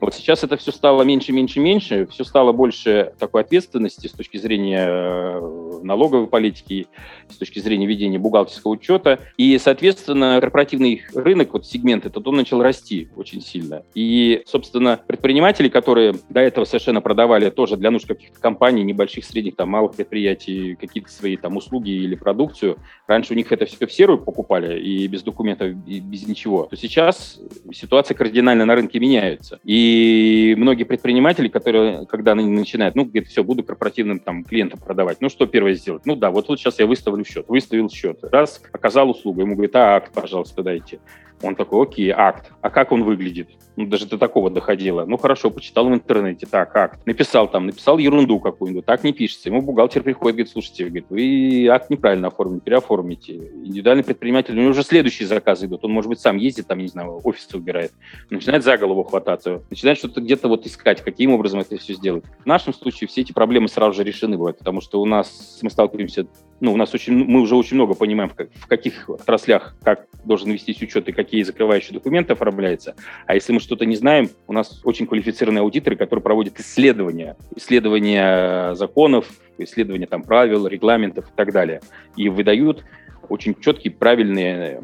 Вот 0.00 0.14
сейчас 0.14 0.44
это 0.44 0.56
все 0.56 0.72
стало 0.72 1.02
меньше, 1.02 1.32
меньше, 1.32 1.58
меньше, 1.58 2.06
все 2.10 2.24
стало 2.24 2.52
больше 2.52 3.12
такой 3.18 3.40
ответственности 3.40 4.08
с 4.08 4.12
точки 4.12 4.36
зрения 4.36 4.86
э, 4.86 5.80
налоговой 5.82 6.26
политики, 6.26 6.86
с 7.30 7.36
точки 7.36 7.60
зрения 7.60 7.86
ведения 7.86 8.18
бухгалтерского 8.18 8.72
учета. 8.72 9.20
И, 9.38 9.58
соответственно, 9.58 10.38
корпоративный 10.40 11.02
рынок, 11.14 11.54
вот 11.54 11.66
сегмент 11.66 12.04
этот, 12.04 12.26
он 12.28 12.36
начал 12.36 12.62
расти 12.62 13.08
очень 13.16 13.40
сильно. 13.40 13.84
И, 13.94 14.42
собственно, 14.46 15.00
предприниматели, 15.06 15.68
которые 15.68 16.14
до 16.28 16.40
этого 16.40 16.66
совершенно 16.66 17.00
продавали 17.00 17.48
тоже 17.48 17.76
для 17.76 17.90
нужд 17.90 18.06
каких-то 18.06 18.38
компаний, 18.38 18.82
небольших, 18.82 19.24
средних, 19.24 19.56
там, 19.56 19.70
малых 19.70 19.96
предприятий, 19.96 20.74
какие-то 20.74 21.10
свои 21.10 21.36
там 21.36 21.56
услуги 21.56 21.90
или 21.90 22.16
продукцию, 22.16 22.76
раньше 23.06 23.32
у 23.32 23.36
них 23.36 23.50
это 23.50 23.64
все 23.64 23.86
в 23.86 23.92
серую 23.92 24.18
покупали 24.18 24.78
и 24.78 25.06
без 25.06 25.22
документов, 25.22 25.65
без 25.72 26.26
ничего, 26.26 26.64
то 26.64 26.76
сейчас 26.76 27.40
ситуация 27.72 28.14
кардинально 28.14 28.64
на 28.64 28.74
рынке 28.74 28.98
меняется. 28.98 29.58
И 29.64 30.54
многие 30.56 30.84
предприниматели, 30.84 31.48
которые, 31.48 32.06
когда 32.06 32.32
они 32.32 32.46
начинают, 32.46 32.94
ну, 32.94 33.04
говорят, 33.04 33.28
все, 33.28 33.44
буду 33.44 33.62
корпоративным 33.62 34.20
там 34.20 34.44
клиентам 34.44 34.80
продавать, 34.80 35.20
ну, 35.20 35.28
что 35.28 35.46
первое 35.46 35.74
сделать? 35.74 36.02
Ну, 36.06 36.16
да, 36.16 36.30
вот, 36.30 36.48
вот 36.48 36.58
сейчас 36.58 36.78
я 36.78 36.86
выставлю 36.86 37.24
счет. 37.24 37.46
Выставил 37.48 37.90
счет. 37.90 38.18
Раз, 38.22 38.62
оказал 38.72 39.10
услугу. 39.10 39.40
Ему 39.42 39.54
говорит, 39.54 39.76
а 39.76 39.96
акт, 39.96 40.12
пожалуйста, 40.12 40.62
дайте. 40.62 40.98
Он 41.42 41.54
такой, 41.54 41.82
окей, 41.82 42.10
акт. 42.10 42.50
А 42.62 42.70
как 42.70 42.92
он 42.92 43.04
выглядит? 43.04 43.50
Ну, 43.76 43.86
даже 43.86 44.06
до 44.06 44.16
такого 44.16 44.50
доходило. 44.50 45.04
Ну, 45.04 45.18
хорошо, 45.18 45.50
почитал 45.50 45.88
в 45.88 45.92
интернете. 45.92 46.46
Так, 46.46 46.74
акт. 46.74 46.98
Написал 47.06 47.46
там, 47.46 47.66
написал 47.66 47.98
ерунду 47.98 48.40
какую-нибудь. 48.40 48.86
Так 48.86 49.04
не 49.04 49.12
пишется. 49.12 49.50
Ему 49.50 49.60
бухгалтер 49.60 50.02
приходит, 50.02 50.36
говорит, 50.36 50.50
слушайте, 50.50 50.86
говорит, 50.86 51.06
вы 51.10 51.68
акт 51.70 51.90
неправильно 51.90 52.28
оформили, 52.28 52.60
переоформите. 52.60 53.34
Индивидуальный 53.34 54.02
предприниматель, 54.02 54.54
у 54.54 54.60
него 54.60 54.70
уже 54.70 54.82
следующие 54.82 55.28
заказы 55.28 55.66
идут. 55.66 55.84
Он, 55.84 55.92
может 55.92 56.08
быть, 56.08 56.20
сам 56.20 56.38
ездит, 56.38 56.66
там, 56.66 56.78
не 56.78 56.88
знаю, 56.88 57.20
офисы 57.22 57.56
убирает. 57.56 57.92
Начинает 58.30 58.64
за 58.64 58.78
голову 58.78 59.04
хвататься. 59.04 59.62
Начинает 59.68 59.98
что-то 59.98 60.22
где-то 60.22 60.48
вот 60.48 60.66
искать, 60.66 61.02
каким 61.02 61.32
образом 61.32 61.60
это 61.60 61.76
все 61.76 61.92
сделать. 61.92 62.24
В 62.42 62.46
нашем 62.46 62.72
случае 62.72 63.08
все 63.08 63.20
эти 63.20 63.32
проблемы 63.32 63.68
сразу 63.68 63.92
же 63.92 64.04
решены 64.04 64.38
бывают, 64.38 64.58
потому 64.58 64.80
что 64.80 65.02
у 65.02 65.04
нас 65.04 65.58
мы 65.60 65.68
сталкиваемся 65.68 66.26
ну, 66.60 66.72
у 66.72 66.76
нас 66.76 66.94
очень, 66.94 67.12
мы 67.12 67.40
уже 67.40 67.54
очень 67.54 67.76
много 67.76 67.94
понимаем, 67.94 68.30
в 68.30 68.66
каких 68.66 69.08
отраслях 69.08 69.76
как 69.82 70.06
должен 70.24 70.50
вестись 70.50 70.80
учет 70.82 71.08
и 71.08 71.12
какие 71.12 71.42
закрывающие 71.42 71.92
документы 71.92 72.32
оформляются. 72.32 72.94
А 73.26 73.34
если 73.34 73.52
мы 73.52 73.60
что-то 73.60 73.84
не 73.84 73.96
знаем, 73.96 74.30
у 74.46 74.52
нас 74.52 74.80
очень 74.84 75.06
квалифицированные 75.06 75.62
аудиторы, 75.62 75.96
которые 75.96 76.22
проводят 76.22 76.58
исследования, 76.58 77.36
исследования 77.54 78.74
законов, 78.74 79.28
исследования 79.58 80.06
там 80.06 80.22
правил, 80.22 80.66
регламентов 80.66 81.26
и 81.26 81.36
так 81.36 81.52
далее, 81.52 81.80
и 82.16 82.28
выдают 82.28 82.84
очень 83.28 83.54
четкие, 83.60 83.92
правильные 83.92 84.80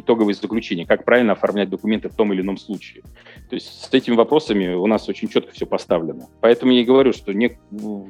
итоговые 0.00 0.34
заключения, 0.34 0.86
как 0.86 1.04
правильно 1.04 1.32
оформлять 1.32 1.70
документы 1.70 2.08
в 2.08 2.14
том 2.14 2.32
или 2.32 2.42
ином 2.42 2.56
случае. 2.56 3.02
То 3.48 3.54
есть 3.54 3.84
с 3.84 3.92
этими 3.92 4.14
вопросами 4.14 4.74
у 4.74 4.86
нас 4.86 5.08
очень 5.08 5.28
четко 5.28 5.52
все 5.52 5.66
поставлено. 5.66 6.28
Поэтому 6.40 6.72
я 6.72 6.80
и 6.80 6.84
говорю, 6.84 7.12
что 7.12 7.32
не, 7.32 7.58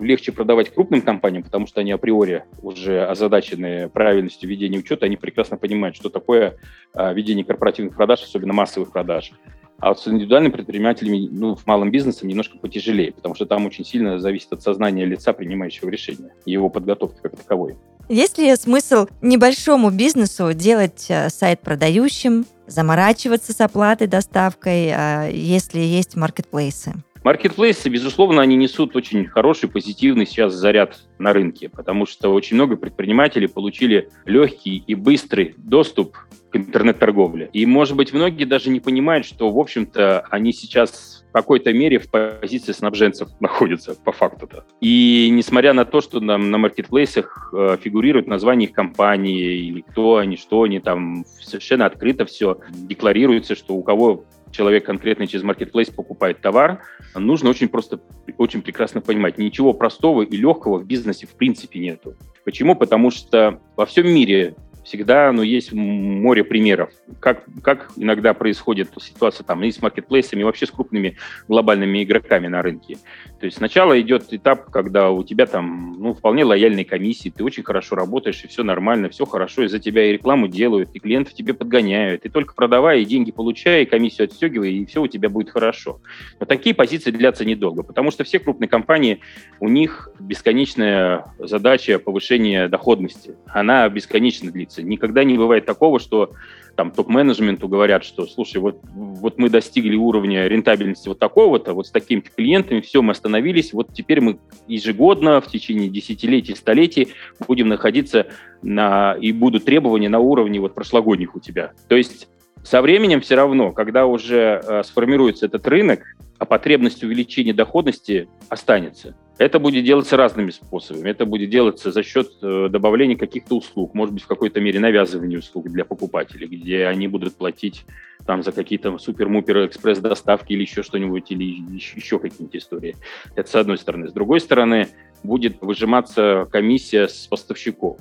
легче 0.00 0.32
продавать 0.32 0.72
крупным 0.72 1.02
компаниям, 1.02 1.42
потому 1.42 1.66
что 1.66 1.80
они 1.80 1.92
априори 1.92 2.44
уже 2.62 3.04
озадачены 3.04 3.88
правильностью 3.88 4.48
ведения 4.48 4.78
учета, 4.78 5.06
они 5.06 5.16
прекрасно 5.16 5.56
понимают, 5.56 5.96
что 5.96 6.08
такое 6.08 6.56
а, 6.94 7.12
ведение 7.12 7.44
корпоративных 7.44 7.94
продаж, 7.96 8.22
особенно 8.22 8.52
массовых 8.52 8.92
продаж. 8.92 9.32
А 9.78 9.88
вот 9.88 10.00
с 10.00 10.08
индивидуальными 10.08 10.52
предпринимателями, 10.52 11.28
ну, 11.30 11.54
в 11.54 11.66
малом 11.66 11.90
бизнесе 11.90 12.26
немножко 12.26 12.56
потяжелее, 12.58 13.12
потому 13.12 13.34
что 13.34 13.46
там 13.46 13.66
очень 13.66 13.84
сильно 13.84 14.18
зависит 14.18 14.52
от 14.52 14.62
сознания 14.62 15.04
лица, 15.04 15.32
принимающего 15.32 15.90
решение, 15.90 16.32
и 16.46 16.52
его 16.52 16.70
подготовки 16.70 17.18
как 17.22 17.36
таковой. 17.36 17.76
Есть 18.08 18.38
ли 18.38 18.54
смысл 18.56 19.06
небольшому 19.20 19.90
бизнесу 19.90 20.52
делать 20.54 21.06
э, 21.08 21.28
сайт 21.28 21.60
продающим, 21.60 22.46
заморачиваться 22.66 23.52
с 23.52 23.60
оплатой, 23.60 24.06
доставкой, 24.06 24.90
а, 24.92 25.28
если 25.28 25.80
есть 25.80 26.16
маркетплейсы? 26.16 26.94
Маркетплейсы, 27.26 27.88
безусловно, 27.88 28.40
они 28.40 28.54
несут 28.54 28.94
очень 28.94 29.26
хороший, 29.26 29.68
позитивный 29.68 30.26
сейчас 30.26 30.54
заряд 30.54 31.00
на 31.18 31.32
рынке, 31.32 31.68
потому 31.68 32.06
что 32.06 32.32
очень 32.32 32.54
много 32.54 32.76
предпринимателей 32.76 33.48
получили 33.48 34.10
легкий 34.26 34.84
и 34.86 34.94
быстрый 34.94 35.56
доступ 35.56 36.16
к 36.50 36.56
интернет-торговле. 36.56 37.50
И, 37.52 37.66
может 37.66 37.96
быть, 37.96 38.12
многие 38.12 38.44
даже 38.44 38.70
не 38.70 38.78
понимают, 38.78 39.26
что, 39.26 39.50
в 39.50 39.58
общем-то, 39.58 40.20
они 40.30 40.52
сейчас 40.52 41.24
в 41.28 41.32
какой-то 41.32 41.72
мере 41.72 41.98
в 41.98 42.08
позиции 42.08 42.70
снабженцев 42.70 43.28
находятся, 43.40 43.96
по 43.96 44.12
факту-то. 44.12 44.64
И 44.80 45.28
несмотря 45.32 45.72
на 45.72 45.84
то, 45.84 46.00
что 46.00 46.20
нам 46.20 46.52
на 46.52 46.58
маркетплейсах 46.58 47.52
э, 47.52 47.76
фигурирует 47.82 48.28
название 48.28 48.68
их 48.68 48.72
компании, 48.72 49.66
или 49.66 49.80
кто 49.80 50.18
они, 50.18 50.36
что 50.36 50.62
они, 50.62 50.78
там 50.78 51.24
совершенно 51.40 51.86
открыто 51.86 52.24
все 52.24 52.58
декларируется, 52.70 53.56
что 53.56 53.74
у 53.74 53.82
кого 53.82 54.26
человек 54.57 54.87
конкретно 54.87 55.27
через 55.27 55.45
маркетплейс 55.45 55.90
покупает 55.90 56.40
товар, 56.40 56.81
нужно 57.14 57.51
очень 57.51 57.69
просто, 57.69 58.01
очень 58.38 58.62
прекрасно 58.62 59.01
понимать, 59.01 59.38
ничего 59.38 59.73
простого 59.73 60.23
и 60.23 60.37
легкого 60.37 60.79
в 60.79 60.87
бизнесе 60.87 61.27
в 61.27 61.35
принципе 61.35 61.79
нету. 61.79 62.14
Почему? 62.45 62.75
Потому 62.75 63.11
что 63.11 63.61
во 63.77 63.87
всем 63.87 64.07
мире 64.07 64.55
всегда 64.87 65.33
ну, 65.33 65.42
есть 65.42 65.73
море 65.73 66.45
примеров, 66.45 66.90
как, 67.19 67.45
как 67.62 67.90
иногда 67.97 68.35
происходит 68.35 68.88
ситуация 69.01 69.45
там 69.45 69.62
и 69.64 69.73
с 69.73 69.83
маркетплейсами, 69.83 70.42
и 70.42 70.45
вообще 70.45 70.66
с 70.66 70.71
крупными 70.71 71.16
глобальными 71.49 72.05
игроками 72.05 72.47
на 72.47 72.62
рынке. 72.62 72.97
То 73.38 73.44
есть 73.44 73.59
сначала 73.59 74.01
идет 74.01 74.33
этап, 74.33 74.70
когда 74.70 75.11
у 75.11 75.22
тебя 75.22 75.46
там 75.46 75.96
ну, 75.99 76.14
вполне 76.14 76.44
лояльные 76.44 76.87
комиссии, 76.87 77.29
ты 77.29 77.44
очень 77.44 77.62
хорошо 77.62 77.94
работаешь, 77.94 78.42
и 78.42 78.49
все 78.49 78.62
нормально, 78.62 79.11
все 79.11 79.27
хорошо, 79.27 79.64
и 79.64 79.68
за 79.68 79.79
тебя 79.79 80.09
и 80.09 80.12
рекламу 80.12 80.49
делают, 80.49 80.90
и 80.94 80.99
клиентов 80.99 81.35
тебе 81.35 81.53
подгоняют, 81.53 82.25
и 82.25 82.31
только 82.31 82.55
продавая, 82.55 83.01
и 83.01 83.05
деньги 83.05 83.33
получая, 83.33 83.83
и 83.83 83.87
комиссию 83.87 84.27
отстегивая, 84.27 84.70
и 84.70 84.87
все 84.87 85.03
у 85.03 85.07
тебя 85.07 85.29
будет 85.29 85.51
хорошо. 85.51 86.01
Но 86.40 86.46
такие 86.46 86.75
позиции 86.75 87.11
длятся 87.11 87.44
недолго, 87.44 87.83
потому 87.83 88.11
что 88.11 88.25
все 88.25 88.38
крупные 88.38 88.68
компании, 88.68 89.20
у 89.61 89.68
них 89.68 90.09
бесконечная 90.18 91.27
задача 91.38 91.99
повышения 91.99 92.68
доходности. 92.68 93.35
Она 93.49 93.87
бесконечно 93.90 94.51
длится. 94.51 94.83
Никогда 94.83 95.25
не 95.25 95.37
бывает 95.37 95.66
такого, 95.66 96.01
что 96.01 96.33
там 96.76 96.90
топ-менеджменту 96.90 97.68
говорят, 97.68 98.04
что, 98.04 98.26
слушай, 98.26 98.58
вот, 98.58 98.80
вот 98.94 99.38
мы 99.38 99.48
достигли 99.48 99.96
уровня 99.96 100.46
рентабельности 100.46 101.08
вот 101.08 101.18
такого-то, 101.18 101.72
вот 101.72 101.86
с 101.86 101.90
такими 101.90 102.20
клиентами, 102.20 102.80
все, 102.80 103.02
мы 103.02 103.12
остановились, 103.12 103.72
вот 103.72 103.92
теперь 103.92 104.20
мы 104.20 104.38
ежегодно 104.68 105.40
в 105.40 105.48
течение 105.48 105.88
десятилетий, 105.88 106.54
столетий 106.54 107.08
будем 107.46 107.68
находиться 107.68 108.26
на, 108.62 109.16
и 109.20 109.32
будут 109.32 109.64
требования 109.64 110.08
на 110.08 110.18
уровне 110.18 110.60
вот 110.60 110.74
прошлогодних 110.74 111.34
у 111.34 111.40
тебя. 111.40 111.72
То 111.88 111.96
есть 111.96 112.28
со 112.62 112.82
временем 112.82 113.20
все 113.20 113.36
равно, 113.36 113.72
когда 113.72 114.06
уже 114.06 114.60
э, 114.62 114.82
сформируется 114.84 115.46
этот 115.46 115.66
рынок, 115.68 116.00
а 116.38 116.44
потребность 116.44 117.02
увеличения 117.02 117.54
доходности 117.54 118.28
останется. 118.48 119.16
Это 119.38 119.59
будет 119.59 119.85
делаться 119.85 120.16
разными 120.16 120.51
способами. 120.51 121.11
Это 121.11 121.27
будет 121.27 121.51
делаться 121.51 121.90
за 121.90 122.03
счет 122.03 122.31
э, 122.40 122.68
добавления 122.70 123.16
каких-то 123.16 123.57
услуг, 123.57 123.92
может 123.94 124.14
быть, 124.14 124.22
в 124.22 124.27
какой-то 124.27 124.61
мере 124.61 124.81
навязывания 124.81 125.38
услуг 125.38 125.68
для 125.68 125.85
покупателей, 125.85 126.46
где 126.46 126.87
они 126.87 127.07
будут 127.07 127.37
платить 127.37 127.85
там 128.27 128.42
за 128.42 128.53
какие-то 128.53 128.96
супер-мупер 128.96 129.66
экспресс-доставки 129.66 130.55
или 130.55 130.62
еще 130.62 130.83
что-нибудь, 130.83 131.31
или 131.31 131.44
еще 131.44 132.18
какие-нибудь 132.18 132.57
истории. 132.57 132.96
Это 133.35 133.51
с 133.51 133.55
одной 133.55 133.77
стороны. 133.77 134.09
С 134.09 134.12
другой 134.12 134.40
стороны, 134.40 134.88
будет 135.22 135.61
выжиматься 135.61 136.49
комиссия 136.51 137.07
с 137.07 137.27
поставщиков. 137.27 137.99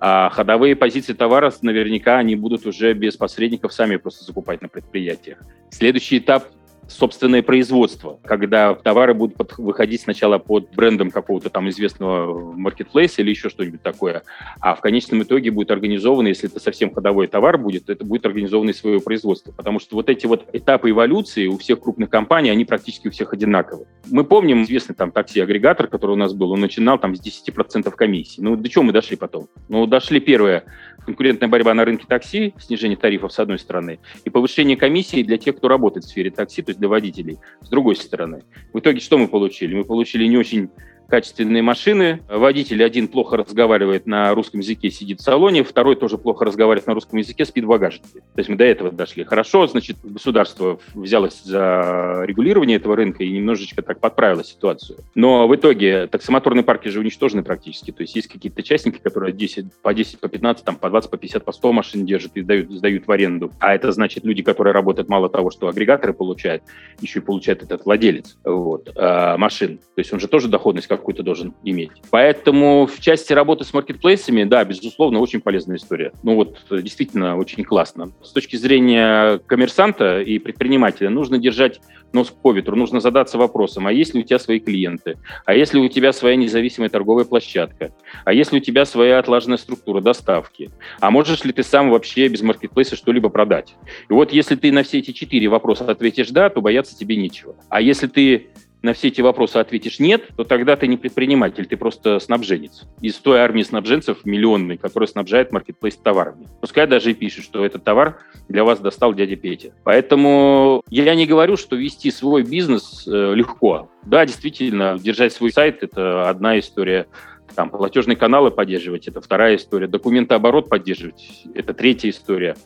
А 0.00 0.30
ходовые 0.30 0.76
позиции 0.76 1.12
товара 1.12 1.52
наверняка 1.60 2.18
они 2.18 2.36
будут 2.36 2.66
уже 2.66 2.92
без 2.92 3.16
посредников 3.16 3.72
сами 3.72 3.96
просто 3.96 4.24
закупать 4.24 4.62
на 4.62 4.68
предприятиях. 4.68 5.38
Следующий 5.70 6.18
этап 6.18 6.46
собственное 6.88 7.42
производство, 7.42 8.18
когда 8.24 8.74
товары 8.74 9.14
будут 9.14 9.36
под, 9.36 9.58
выходить 9.58 10.00
сначала 10.00 10.38
под 10.38 10.74
брендом 10.74 11.10
какого-то 11.10 11.50
там 11.50 11.68
известного 11.68 12.52
маркетплейса 12.52 13.22
или 13.22 13.30
еще 13.30 13.50
что-нибудь 13.50 13.82
такое, 13.82 14.22
а 14.60 14.74
в 14.74 14.80
конечном 14.80 15.22
итоге 15.22 15.50
будет 15.50 15.70
организовано, 15.70 16.28
если 16.28 16.48
это 16.48 16.60
совсем 16.60 16.92
ходовой 16.92 17.26
товар 17.26 17.58
будет, 17.58 17.90
это 17.90 18.04
будет 18.04 18.26
организовано 18.26 18.72
свое 18.72 19.00
производство. 19.00 19.52
Потому 19.52 19.78
что 19.78 19.96
вот 19.96 20.08
эти 20.08 20.26
вот 20.26 20.48
этапы 20.52 20.90
эволюции 20.90 21.46
у 21.46 21.58
всех 21.58 21.80
крупных 21.80 22.10
компаний, 22.10 22.50
они 22.50 22.64
практически 22.64 23.08
у 23.08 23.10
всех 23.10 23.32
одинаковы. 23.32 23.86
Мы 24.10 24.24
помним 24.24 24.62
известный 24.62 24.94
там 24.94 25.12
такси-агрегатор, 25.12 25.88
который 25.88 26.12
у 26.12 26.16
нас 26.16 26.32
был, 26.32 26.52
он 26.52 26.60
начинал 26.60 26.98
там 26.98 27.14
с 27.14 27.20
10% 27.20 27.90
комиссии. 27.90 28.40
Ну, 28.40 28.56
до 28.56 28.68
чего 28.68 28.84
мы 28.84 28.92
дошли 28.92 29.16
потом? 29.16 29.48
Ну, 29.68 29.86
дошли 29.86 30.20
первое, 30.20 30.64
конкурентная 31.04 31.48
борьба 31.48 31.74
на 31.74 31.84
рынке 31.84 32.06
такси, 32.06 32.54
снижение 32.58 32.96
тарифов 32.96 33.32
с 33.32 33.38
одной 33.38 33.58
стороны, 33.58 33.98
и 34.24 34.30
повышение 34.30 34.76
комиссии 34.76 35.22
для 35.22 35.38
тех, 35.38 35.56
кто 35.56 35.68
работает 35.68 36.04
в 36.04 36.08
сфере 36.08 36.30
такси, 36.30 36.62
то 36.62 36.70
есть 36.70 36.77
для 36.78 36.88
водителей, 36.88 37.38
с 37.60 37.68
другой 37.68 37.96
стороны. 37.96 38.44
В 38.72 38.78
итоге 38.78 39.00
что 39.00 39.18
мы 39.18 39.28
получили? 39.28 39.74
Мы 39.74 39.84
получили 39.84 40.26
не 40.26 40.36
очень 40.36 40.70
качественные 41.08 41.62
машины. 41.62 42.20
Водитель 42.28 42.84
один 42.84 43.08
плохо 43.08 43.38
разговаривает 43.38 44.06
на 44.06 44.34
русском 44.34 44.60
языке, 44.60 44.90
сидит 44.90 45.20
в 45.20 45.22
салоне, 45.22 45.64
второй 45.64 45.96
тоже 45.96 46.18
плохо 46.18 46.44
разговаривает 46.44 46.86
на 46.86 46.94
русском 46.94 47.18
языке, 47.18 47.44
спит 47.44 47.64
в 47.64 47.68
багажнике. 47.68 48.20
То 48.20 48.38
есть 48.38 48.48
мы 48.48 48.56
до 48.56 48.64
этого 48.64 48.90
дошли. 48.90 49.24
Хорошо, 49.24 49.66
значит, 49.66 49.96
государство 50.02 50.78
взялось 50.94 51.42
за 51.42 52.22
регулирование 52.24 52.76
этого 52.76 52.94
рынка 52.94 53.24
и 53.24 53.30
немножечко 53.30 53.82
так 53.82 54.00
подправило 54.00 54.44
ситуацию. 54.44 54.98
Но 55.14 55.48
в 55.48 55.54
итоге 55.54 56.06
таксомоторные 56.08 56.62
парки 56.62 56.88
же 56.88 57.00
уничтожены 57.00 57.42
практически. 57.42 57.90
То 57.90 58.02
есть 58.02 58.14
есть 58.14 58.28
какие-то 58.28 58.62
частники, 58.62 58.98
которые 58.98 59.32
10, 59.32 59.66
по 59.82 59.94
10, 59.94 60.20
по 60.20 60.28
15, 60.28 60.64
там, 60.64 60.76
по 60.76 60.90
20, 60.90 61.10
по 61.10 61.16
50, 61.16 61.44
по 61.44 61.52
100 61.52 61.72
машин 61.72 62.06
держат 62.06 62.32
и 62.36 62.42
сдают, 62.42 62.70
сдают 62.70 63.06
в 63.06 63.10
аренду. 63.10 63.50
А 63.60 63.74
это 63.74 63.92
значит 63.92 64.24
люди, 64.24 64.42
которые 64.42 64.74
работают 64.74 65.08
мало 65.08 65.30
того, 65.30 65.50
что 65.50 65.68
агрегаторы 65.68 66.12
получают, 66.12 66.62
еще 67.00 67.20
и 67.20 67.22
получает 67.22 67.62
этот 67.62 67.86
владелец 67.86 68.36
вот, 68.44 68.92
э, 68.94 69.36
машин. 69.38 69.78
То 69.78 70.00
есть 70.00 70.12
он 70.12 70.20
же 70.20 70.28
тоже 70.28 70.48
доходность 70.48 70.86
какую-то 70.98 71.22
должен 71.22 71.54
иметь. 71.64 71.90
Поэтому 72.10 72.86
в 72.86 73.00
части 73.00 73.32
работы 73.32 73.64
с 73.64 73.72
маркетплейсами, 73.72 74.44
да, 74.44 74.64
безусловно, 74.64 75.20
очень 75.20 75.40
полезная 75.40 75.76
история. 75.76 76.12
Ну 76.22 76.34
вот, 76.34 76.58
действительно, 76.70 77.36
очень 77.36 77.64
классно. 77.64 78.12
С 78.22 78.32
точки 78.32 78.56
зрения 78.56 79.38
коммерсанта 79.46 80.20
и 80.20 80.38
предпринимателя 80.38 81.10
нужно 81.10 81.38
держать 81.38 81.80
нос 82.12 82.30
по 82.30 82.52
ветру, 82.52 82.76
нужно 82.76 83.00
задаться 83.00 83.38
вопросом, 83.38 83.86
а 83.86 83.92
есть 83.92 84.14
ли 84.14 84.20
у 84.20 84.22
тебя 84.24 84.38
свои 84.38 84.60
клиенты, 84.60 85.18
а 85.44 85.54
есть 85.54 85.74
ли 85.74 85.80
у 85.80 85.88
тебя 85.88 86.12
своя 86.12 86.36
независимая 86.36 86.88
торговая 86.88 87.24
площадка, 87.24 87.92
а 88.24 88.32
есть 88.32 88.52
ли 88.52 88.58
у 88.58 88.62
тебя 88.62 88.84
своя 88.84 89.18
отлаженная 89.18 89.58
структура 89.58 90.00
доставки, 90.00 90.70
а 91.00 91.10
можешь 91.10 91.44
ли 91.44 91.52
ты 91.52 91.62
сам 91.62 91.90
вообще 91.90 92.28
без 92.28 92.42
маркетплейса 92.42 92.96
что-либо 92.96 93.28
продать. 93.28 93.74
И 94.08 94.12
вот 94.12 94.32
если 94.32 94.56
ты 94.56 94.72
на 94.72 94.82
все 94.82 94.98
эти 94.98 95.12
четыре 95.12 95.48
вопроса 95.48 95.84
ответишь 95.84 96.30
«да», 96.30 96.48
то 96.48 96.60
бояться 96.60 96.96
тебе 96.96 97.16
нечего. 97.16 97.56
А 97.68 97.80
если 97.80 98.06
ты 98.06 98.48
на 98.82 98.92
все 98.92 99.08
эти 99.08 99.20
вопросы 99.20 99.56
ответишь 99.56 99.98
«нет», 99.98 100.28
то 100.36 100.44
тогда 100.44 100.76
ты 100.76 100.86
не 100.86 100.96
предприниматель, 100.96 101.66
ты 101.66 101.76
просто 101.76 102.18
снабженец. 102.20 102.86
Из 103.00 103.14
той 103.16 103.40
армии 103.40 103.62
снабженцев 103.62 104.24
миллионной, 104.24 104.76
которая 104.76 105.08
снабжает 105.08 105.52
маркетплейс 105.52 105.96
товарами. 105.96 106.46
Пускай 106.60 106.86
даже 106.86 107.10
и 107.10 107.14
пишет, 107.14 107.44
что 107.44 107.64
этот 107.64 107.84
товар 107.84 108.20
для 108.48 108.64
вас 108.64 108.78
достал 108.78 109.14
дядя 109.14 109.36
Петя. 109.36 109.72
Поэтому 109.84 110.82
я 110.90 111.14
не 111.14 111.26
говорю, 111.26 111.56
что 111.56 111.76
вести 111.76 112.10
свой 112.10 112.44
бизнес 112.44 113.04
э, 113.06 113.34
легко. 113.34 113.90
Да, 114.04 114.24
действительно, 114.24 114.96
держать 114.98 115.32
свой 115.32 115.50
сайт– 115.50 115.78
это 115.82 116.28
одна 116.28 116.58
история. 116.58 117.06
Там, 117.54 117.70
платежные 117.70 118.16
каналы 118.16 118.50
поддерживать– 118.50 119.06
это 119.08 119.20
вторая 119.20 119.56
история. 119.56 119.88
Документооборот 119.88 120.68
поддерживать– 120.68 121.44
это 121.54 121.74
третья 121.74 122.10
история. 122.10 122.56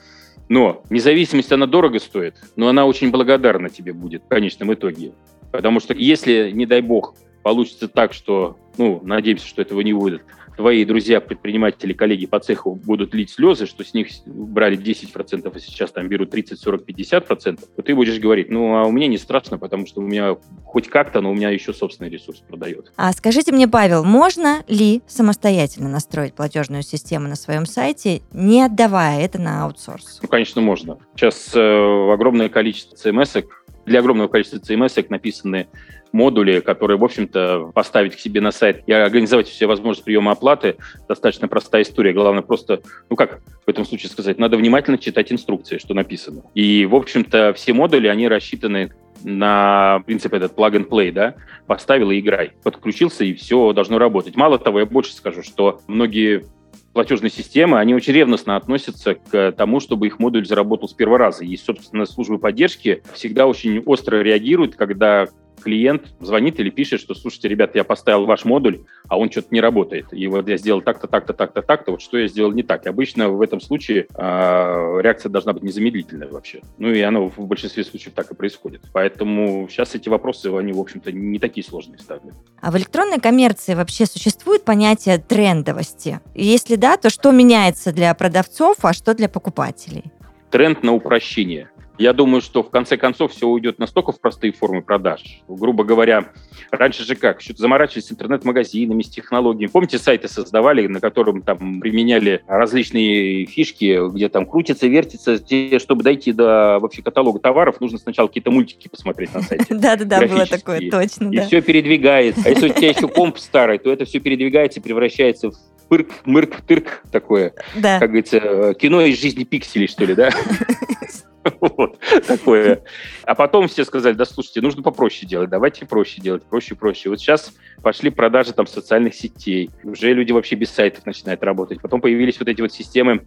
Но 0.49 0.83
независимость, 0.91 1.51
она 1.53 1.67
дорого 1.67 1.99
стоит, 1.99 2.35
но 2.57 2.69
она 2.69 2.85
очень 2.85 3.11
благодарна 3.11 3.71
тебе 3.71 3.95
будет 3.95 4.25
в 4.25 4.29
конечном 4.29 4.75
итоге. 4.75 5.13
Потому 5.53 5.79
что 5.81 5.95
если, 5.95 6.51
не 6.51 6.67
дай 6.67 6.81
бог, 6.81 7.15
получится 7.43 7.89
так, 7.89 8.13
что, 8.13 8.57
ну, 8.79 9.01
надеемся, 9.05 9.47
что 9.47 9.63
этого 9.63 9.81
не 9.81 9.93
будет, 9.93 10.23
твои 10.57 10.85
друзья, 10.85 11.21
предприниматели, 11.21 11.93
коллеги 11.93 12.27
по 12.27 12.39
цеху 12.39 12.75
будут 12.75 13.15
лить 13.15 13.31
слезы, 13.31 13.67
что 13.67 13.85
с 13.85 13.95
них 13.95 14.09
брали 14.27 14.79
10%, 14.79 15.53
а 15.55 15.59
сейчас 15.59 15.93
там 15.93 16.09
берут 16.09 16.31
30, 16.31 16.59
40, 16.59 16.89
50%, 16.89 17.61
то 17.77 17.83
ты 17.83 17.95
будешь 17.95 18.19
говорить, 18.19 18.51
ну, 18.51 18.77
а 18.77 18.85
у 18.85 18.93
меня 18.93 19.09
не 19.09 19.19
страшно, 19.19 19.59
потому 19.59 19.87
что 19.87 20.01
у 20.01 20.05
меня 20.05 20.37
хоть 20.65 20.89
как-то, 20.89 21.21
но 21.21 21.31
у 21.31 21.35
меня 21.35 21.51
еще 21.51 21.73
собственный 21.73 22.11
ресурс 22.11 22.41
продает. 22.41 22.93
А 22.97 23.13
скажите 23.13 23.53
мне, 23.53 23.69
Павел, 23.69 24.05
можно 24.05 24.63
ли 24.69 25.03
самостоятельно 25.07 25.89
настроить 25.89 26.35
платежную 26.35 26.83
систему 26.83 27.29
на 27.29 27.37
своем 27.37 27.67
сайте, 27.67 28.23
не 28.33 28.63
отдавая 28.63 29.25
это 29.25 29.41
на 29.41 29.65
аутсорс? 29.65 30.21
Ну, 30.23 30.29
конечно, 30.29 30.61
можно. 30.61 30.99
Сейчас 31.17 31.53
э, 31.55 32.13
огромное 32.13 32.49
количество 32.49 32.97
CMS, 32.97 33.45
для 33.87 34.01
огромного 34.01 34.29
количества 34.29 34.59
CMS 34.59 35.07
написаны 35.09 35.69
модули, 36.13 36.61
которые, 36.61 36.99
в 36.99 37.05
общем-то, 37.05 37.73
поставить 37.75 38.17
к 38.17 38.21
себе 38.21 38.41
на 38.41 38.53
сайт 38.53 38.83
и 38.87 38.93
организовать 38.93 39.49
все 39.49 39.67
возможности 39.67 40.05
приема 40.05 40.33
оплаты, 40.33 40.77
достаточно 41.09 41.49
простая 41.49 41.83
история. 41.83 42.13
Главное 42.13 42.43
просто, 42.43 42.83
ну 43.09 43.17
как 43.17 43.41
в 43.67 43.69
этом 43.69 43.85
случае 43.85 44.11
сказать, 44.11 44.39
надо 44.39 44.57
внимательно 44.57 44.99
читать 44.99 45.33
инструкции, 45.33 45.79
что 45.79 45.95
написано. 45.95 46.43
И, 46.55 46.87
в 46.87 46.95
общем-то, 46.95 47.55
все 47.55 47.73
модули, 47.73 48.09
они 48.09 48.29
рассчитаны 48.29 48.93
на 49.25 50.03
принцип 50.07 50.35
этот 50.35 50.57
plug 50.57 50.73
and 50.73 50.89
play, 50.89 51.13
да, 51.13 51.35
поставил 51.67 52.11
и 52.11 52.19
играй. 52.19 52.53
Подключился, 52.63 53.25
и 53.25 53.35
все 53.35 53.73
должно 53.73 53.99
работать. 53.99 54.37
Мало 54.37 54.59
того, 54.59 54.81
я 54.81 54.87
больше 54.87 55.15
скажу, 55.15 55.43
что 55.43 55.81
многие 55.87 56.45
платежные 56.93 57.31
системы, 57.31 57.79
они 57.79 57.95
очень 57.95 58.13
ревностно 58.13 58.57
относятся 58.57 59.15
к 59.15 59.53
тому, 59.53 59.81
чтобы 59.81 60.07
их 60.07 60.19
модуль 60.19 60.47
заработал 60.47 60.89
с 60.89 60.93
первого 60.93 61.19
раза. 61.19 61.45
И, 61.45 61.57
собственно, 61.57 62.05
службы 62.05 62.39
поддержки 62.39 63.03
всегда 63.15 63.47
очень 63.47 63.81
остро 63.81 64.23
реагируют, 64.23 64.77
когда 64.77 65.27
клиент 65.63 66.15
звонит 66.21 66.61
или 66.61 66.71
пишет, 66.71 67.01
что, 67.01 67.15
слушайте, 67.15 67.49
ребята, 67.49 67.79
я 67.79 67.85
поставил 67.85 68.27
ваш 68.27 68.45
модуль, 68.45 68.85
а 69.09 69.19
он 69.19 69.31
что-то 69.31 69.49
не 69.51 69.61
работает. 69.61 70.07
И 70.13 70.27
вот 70.27 70.49
я 70.49 70.57
сделал 70.57 70.83
так-то, 70.83 71.07
так-то, 71.07 71.33
так-то, 71.33 71.63
так-то, 71.63 71.93
вот 71.93 72.03
что 72.03 72.19
я 72.19 72.29
сделал 72.29 72.53
не 72.53 72.63
так. 72.63 72.87
И 72.87 72.89
обычно 72.89 73.29
в 73.31 73.41
этом 73.41 73.61
случае 73.61 74.07
э, 74.15 75.01
реакция 75.03 75.31
должна 75.31 75.53
быть 75.53 75.63
незамедлительная 75.63 76.29
вообще. 76.29 76.61
Ну 76.79 76.89
и 76.89 77.01
оно 77.01 77.29
в 77.29 77.47
большинстве 77.47 77.85
случаев 77.85 78.15
так 78.15 78.31
и 78.31 78.35
происходит. 78.35 78.83
Поэтому 78.93 79.69
сейчас 79.71 79.95
эти 79.95 80.09
вопросы, 80.09 80.47
они, 80.47 80.73
в 80.73 80.81
общем-то, 80.81 81.13
не 81.13 81.39
такие 81.39 81.65
сложные 81.65 81.99
стали. 81.99 82.23
А 82.61 82.71
в 82.71 82.77
электронной 82.77 83.21
коммерции 83.21 83.75
вообще 83.75 84.07
существует 84.07 84.65
понятие 84.65 85.19
трендовости? 85.19 86.21
Если 86.35 86.77
да, 86.77 86.97
то 86.97 87.11
что 87.11 87.31
меняется 87.31 87.93
для 87.93 88.13
продавцов, 88.15 88.77
а 88.83 88.93
что 88.93 89.15
для 89.15 89.29
покупателей? 89.29 90.05
Тренд 90.51 90.83
на 90.83 90.93
упрощение. 90.93 91.71
Я 92.03 92.13
думаю, 92.13 92.41
что 92.41 92.65
в 92.65 92.71
конце 92.71 92.97
концов 92.97 93.31
все 93.31 93.47
уйдет 93.47 93.79
настолько 93.79 94.11
в 94.11 94.21
простые 94.21 94.53
формы 94.53 94.83
продаж. 94.83 95.23
Грубо 95.47 95.85
говоря, 95.85 96.33
раньше 96.73 97.05
же 97.05 97.15
как? 97.15 97.41
Что-то 97.41 97.61
заморачивались 97.61 98.07
с 98.07 98.13
интернет-магазинами, 98.13 99.03
с 99.03 99.09
технологиями. 99.09 99.71
Помните, 99.71 99.99
сайты 100.01 100.27
создавали, 100.27 100.89
на 100.89 100.99
котором 100.99 101.43
там 101.43 101.79
применяли 101.79 102.43
различные 102.49 103.47
фишки, 103.47 104.11
где 104.13 104.29
там 104.29 104.47
крутится, 104.47 104.89
вертится, 104.89 105.39
чтобы 105.79 106.03
дойти 106.03 106.33
до 106.33 106.81
вообще 106.81 107.03
каталога 107.03 107.39
товаров, 107.39 107.81
нужно 107.81 107.99
сначала 107.99 108.27
какие-то 108.27 108.51
мультики 108.51 108.89
посмотреть 108.89 109.33
на 109.33 109.43
сайте. 109.43 109.67
Да-да-да, 109.71 110.27
было 110.27 110.47
такое, 110.47 110.91
точно. 110.91 111.31
И 111.31 111.39
все 111.43 111.63
передвигается. 111.63 112.43
А 112.45 112.49
если 112.49 112.69
у 112.69 112.73
тебя 112.73 112.89
еще 112.89 113.07
комп 113.07 113.39
старый, 113.39 113.79
то 113.79 113.93
это 113.93 114.07
все 114.07 114.19
передвигается 114.19 114.81
и 114.81 114.83
превращается 114.83 115.53
в 115.53 115.55
пырк, 115.89 116.09
мырк, 116.25 116.63
тырк 116.63 117.05
такое. 117.13 117.53
Да. 117.77 118.01
Как 118.01 118.09
говорится, 118.09 118.75
кино 118.75 119.03
из 119.03 119.21
жизни 119.21 119.45
пикселей, 119.45 119.87
что 119.87 120.05
ли, 120.05 120.17
да? 120.17 120.31
Вот, 121.61 121.99
такое. 122.27 122.83
А 123.25 123.35
потом 123.35 123.69
все 123.69 123.85
сказали, 123.85 124.15
да, 124.15 124.25
слушайте, 124.25 124.61
нужно 124.61 124.83
попроще 124.83 125.27
делать, 125.27 125.51
давайте 125.51 125.87
проще 125.87 126.21
делать, 126.21 126.45
проще, 126.45 126.75
проще. 126.75 127.09
Вот 127.09 127.21
сейчас 127.21 127.53
пошли 127.83 128.11
продажи 128.11 128.53
там 128.53 128.67
социальных 128.67 129.15
сетей, 129.15 129.71
уже 129.83 130.13
люди 130.13 130.33
вообще 130.33 130.57
без 130.57 130.71
сайтов 130.71 131.07
начинают 131.07 131.43
работать. 131.43 131.81
Потом 131.81 132.01
появились 132.01 132.39
вот 132.39 132.49
эти 132.49 132.61
вот 132.61 132.73
системы 132.73 133.27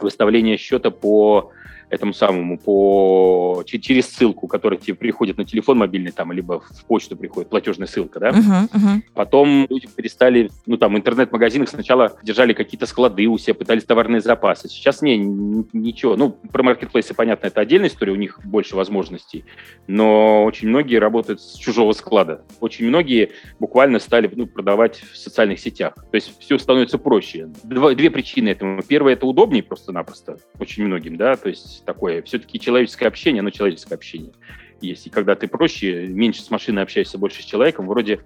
выставления 0.00 0.56
счета 0.56 0.90
по 0.90 1.52
этому 1.90 2.12
самому 2.12 2.56
по 2.58 3.62
через 3.66 4.06
ссылку, 4.06 4.46
которая 4.46 4.78
тебе 4.78 4.94
приходит 4.94 5.36
на 5.36 5.44
телефон 5.44 5.78
мобильный 5.78 6.12
там, 6.12 6.32
либо 6.32 6.60
в 6.60 6.84
почту 6.86 7.16
приходит 7.16 7.50
платежная 7.50 7.86
ссылка, 7.86 8.20
да. 8.20 8.30
Uh-huh, 8.30 8.70
uh-huh. 8.72 9.02
Потом 9.14 9.66
люди 9.68 9.88
перестали, 9.94 10.50
ну 10.66 10.76
там 10.76 10.96
интернет-магазинах 10.96 11.68
сначала 11.68 12.16
держали 12.22 12.52
какие-то 12.52 12.86
склады 12.86 13.26
у 13.26 13.38
себя, 13.38 13.54
пытались 13.54 13.84
товарные 13.84 14.20
запасы. 14.20 14.68
Сейчас 14.68 15.02
не, 15.02 15.18
ничего. 15.18 16.16
Ну 16.16 16.30
про 16.30 16.62
маркетплейсы 16.62 17.12
понятно, 17.12 17.48
это 17.48 17.60
отдельная 17.60 17.88
история, 17.88 18.12
у 18.12 18.16
них 18.16 18.38
больше 18.44 18.76
возможностей, 18.76 19.44
но 19.86 20.44
очень 20.44 20.68
многие 20.68 20.96
работают 20.96 21.40
с 21.40 21.56
чужого 21.56 21.92
склада. 21.92 22.44
Очень 22.60 22.86
многие 22.86 23.30
буквально 23.58 23.98
стали 23.98 24.30
ну, 24.34 24.46
продавать 24.46 25.02
в 25.12 25.16
социальных 25.16 25.58
сетях. 25.58 25.94
То 25.94 26.14
есть 26.14 26.38
все 26.38 26.58
становится 26.58 26.98
проще. 26.98 27.48
Два, 27.64 27.94
две 27.94 28.10
причины 28.10 28.50
этому. 28.50 28.82
Первое 28.82 29.14
это 29.14 29.26
удобнее 29.26 29.62
просто-напросто 29.62 30.38
очень 30.58 30.84
многим, 30.84 31.16
да, 31.16 31.36
то 31.36 31.48
есть 31.48 31.79
такое. 31.84 32.22
Все-таки 32.22 32.58
человеческое 32.58 33.06
общение, 33.06 33.40
оно 33.40 33.50
человеческое 33.50 33.94
общение 33.94 34.32
есть. 34.80 35.06
И 35.06 35.10
когда 35.10 35.34
ты 35.34 35.46
проще, 35.46 36.06
меньше 36.06 36.42
с 36.42 36.50
машиной 36.50 36.82
общаешься, 36.82 37.18
больше 37.18 37.42
с 37.42 37.44
человеком, 37.44 37.86
вроде 37.86 38.20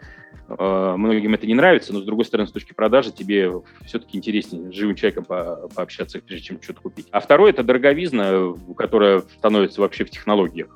э, 0.48 0.94
многим 0.96 1.34
это 1.34 1.46
не 1.46 1.54
нравится, 1.54 1.92
но 1.92 2.00
с 2.00 2.04
другой 2.04 2.24
стороны, 2.24 2.48
с 2.48 2.52
точки 2.52 2.72
продажи 2.72 3.12
тебе 3.12 3.50
все-таки 3.84 4.18
интереснее 4.18 4.70
с 4.70 4.74
живым 4.74 4.94
человеком 4.94 5.24
по 5.24 5.68
пообщаться, 5.74 6.20
прежде 6.20 6.46
чем 6.46 6.62
что-то 6.62 6.80
купить. 6.80 7.08
А 7.10 7.20
второе– 7.20 7.50
это 7.52 7.62
дороговизна, 7.62 8.54
которая 8.76 9.20
становится 9.20 9.80
вообще 9.80 10.04
в 10.04 10.10
технологиях 10.10 10.74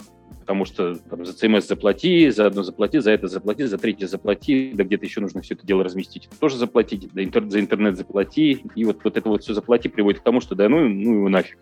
потому 0.48 0.64
что 0.64 0.94
там, 0.94 1.26
за 1.26 1.32
CMS 1.34 1.66
заплати, 1.66 2.30
за 2.30 2.46
одно 2.46 2.62
заплати, 2.62 3.00
за 3.00 3.10
это 3.10 3.28
заплати, 3.28 3.66
за 3.66 3.76
третье 3.76 4.06
заплати, 4.06 4.72
да 4.72 4.82
где-то 4.82 5.04
еще 5.04 5.20
нужно 5.20 5.42
все 5.42 5.52
это 5.52 5.66
дело 5.66 5.84
разместить, 5.84 6.26
тоже 6.40 6.56
заплатить, 6.56 7.10
да 7.12 7.22
интер, 7.22 7.44
за 7.50 7.60
интернет 7.60 7.98
заплати, 7.98 8.64
и 8.74 8.84
вот, 8.86 9.04
вот 9.04 9.18
это 9.18 9.28
вот 9.28 9.42
все 9.42 9.52
заплати 9.52 9.90
приводит 9.90 10.22
к 10.22 10.24
тому, 10.24 10.40
что 10.40 10.54
да 10.54 10.70
ну, 10.70 10.88
ну 10.88 11.16
его 11.16 11.28
нафиг. 11.28 11.58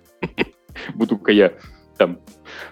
Буду-ка 0.94 1.32
я 1.32 1.52
там 1.96 2.18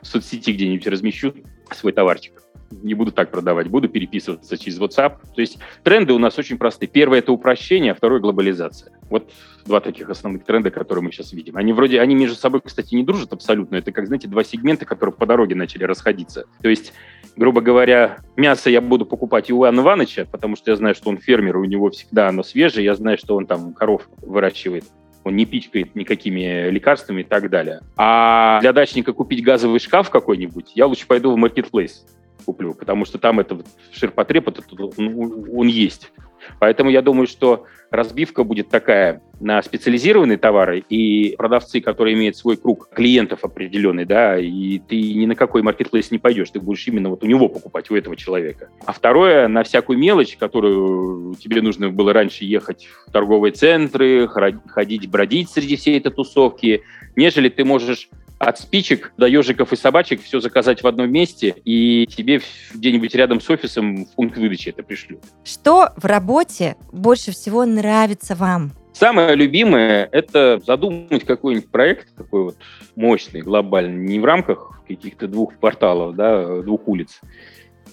в 0.02 0.06
соцсети 0.06 0.52
где-нибудь 0.52 0.86
размещу 0.86 1.34
свой 1.72 1.92
товарчик. 1.92 2.42
Не 2.70 2.94
буду 2.94 3.12
так 3.12 3.30
продавать, 3.30 3.68
буду 3.68 3.88
переписываться 3.88 4.58
через 4.58 4.80
WhatsApp. 4.80 5.18
То 5.34 5.40
есть 5.40 5.58
тренды 5.84 6.12
у 6.12 6.18
нас 6.18 6.38
очень 6.38 6.58
простые. 6.58 6.88
Первое– 6.88 7.18
это 7.20 7.30
упрощение, 7.30 7.92
а 7.92 7.94
второе– 7.94 8.20
глобализация. 8.20 8.92
Вот 9.10 9.30
два 9.64 9.80
таких 9.80 10.10
основных 10.10 10.44
тренда, 10.44 10.70
которые 10.70 11.04
мы 11.04 11.12
сейчас 11.12 11.32
видим. 11.32 11.56
Они 11.56 11.72
вроде, 11.72 12.00
они 12.00 12.16
между 12.16 12.36
собой, 12.36 12.60
кстати, 12.64 12.94
не 12.94 13.04
дружат 13.04 13.32
абсолютно. 13.32 13.76
Это 13.76 13.92
как, 13.92 14.06
знаете, 14.06 14.26
два 14.26 14.42
сегмента, 14.42 14.86
которые 14.86 15.14
по 15.14 15.24
дороге 15.24 15.54
начали 15.54 15.84
расходиться. 15.84 16.46
То 16.62 16.68
есть 16.68 16.92
грубо 17.36 17.60
говоря, 17.60 18.18
мясо 18.36 18.70
я 18.70 18.80
буду 18.80 19.06
покупать 19.06 19.50
у 19.50 19.58
Ивана 19.58 19.80
Ивановича, 19.80 20.26
потому 20.30 20.56
что 20.56 20.70
я 20.70 20.76
знаю, 20.76 20.94
что 20.94 21.10
он 21.10 21.18
фермер, 21.18 21.56
у 21.56 21.64
него 21.64 21.90
всегда 21.90 22.28
оно 22.28 22.42
свежее, 22.42 22.84
я 22.84 22.94
знаю, 22.94 23.18
что 23.18 23.36
он 23.36 23.46
там 23.46 23.72
коров 23.74 24.08
выращивает 24.22 24.84
он 25.24 25.36
не 25.36 25.46
пичкает 25.46 25.94
никакими 25.94 26.70
лекарствами 26.70 27.22
и 27.22 27.24
так 27.24 27.50
далее. 27.50 27.80
А 27.96 28.60
для 28.60 28.72
дачника 28.72 29.12
купить 29.12 29.42
газовый 29.42 29.80
шкаф 29.80 30.10
какой-нибудь, 30.10 30.72
я 30.74 30.86
лучше 30.86 31.06
пойду 31.06 31.32
в 31.32 31.36
маркетплейс 31.36 32.06
куплю, 32.44 32.74
потому 32.74 33.04
что 33.06 33.18
там 33.18 33.40
это 33.40 33.58
ширпотреб, 33.90 34.48
это, 34.48 34.62
он, 34.98 35.46
он 35.50 35.66
есть. 35.66 36.12
Поэтому 36.58 36.90
я 36.90 37.00
думаю, 37.00 37.26
что 37.26 37.64
разбивка 37.90 38.44
будет 38.44 38.68
такая 38.68 39.22
на 39.44 39.62
специализированные 39.62 40.38
товары 40.38 40.82
и 40.88 41.36
продавцы, 41.36 41.82
которые 41.82 42.14
имеют 42.14 42.34
свой 42.36 42.56
круг 42.56 42.88
клиентов 42.94 43.44
определенный, 43.44 44.06
да, 44.06 44.38
и 44.38 44.78
ты 44.78 45.12
ни 45.12 45.26
на 45.26 45.34
какой 45.34 45.60
маркетплейс 45.60 46.10
не 46.10 46.18
пойдешь, 46.18 46.50
ты 46.50 46.60
будешь 46.60 46.88
именно 46.88 47.10
вот 47.10 47.22
у 47.22 47.26
него 47.26 47.50
покупать, 47.50 47.90
у 47.90 47.94
этого 47.94 48.16
человека. 48.16 48.70
А 48.86 48.92
второе, 48.92 49.46
на 49.48 49.62
всякую 49.62 49.98
мелочь, 49.98 50.38
которую 50.38 51.34
тебе 51.34 51.60
нужно 51.60 51.90
было 51.90 52.14
раньше 52.14 52.46
ехать 52.46 52.88
в 53.06 53.12
торговые 53.12 53.52
центры, 53.52 54.28
ходить, 54.28 55.10
бродить 55.10 55.50
среди 55.50 55.76
всей 55.76 55.98
этой 55.98 56.10
тусовки, 56.10 56.82
нежели 57.14 57.50
ты 57.50 57.66
можешь 57.66 58.08
от 58.38 58.58
спичек 58.58 59.12
до 59.18 59.26
ежиков 59.26 59.74
и 59.74 59.76
собачек 59.76 60.22
все 60.22 60.40
заказать 60.40 60.82
в 60.82 60.86
одном 60.86 61.12
месте, 61.12 61.54
и 61.66 62.06
тебе 62.06 62.40
где-нибудь 62.72 63.14
рядом 63.14 63.42
с 63.42 63.50
офисом 63.50 64.06
в 64.06 64.14
пункт 64.14 64.38
выдачи 64.38 64.70
это 64.70 64.82
пришлют. 64.82 65.20
Что 65.44 65.90
в 65.98 66.06
работе 66.06 66.76
больше 66.92 67.32
всего 67.32 67.66
нравится 67.66 68.34
вам? 68.34 68.72
Самое 68.94 69.34
любимое– 69.34 70.08
это 70.12 70.60
задумать 70.64 71.24
какой-нибудь 71.24 71.70
проект 71.70 72.14
такой 72.16 72.44
вот 72.44 72.56
мощный, 72.96 73.42
глобальный, 73.42 74.06
не 74.06 74.18
в 74.18 74.24
рамках 74.24 74.80
каких-то 74.88 75.28
двух 75.28 75.54
порталов, 75.58 76.16
да, 76.16 76.62
двух 76.62 76.88
улиц, 76.88 77.20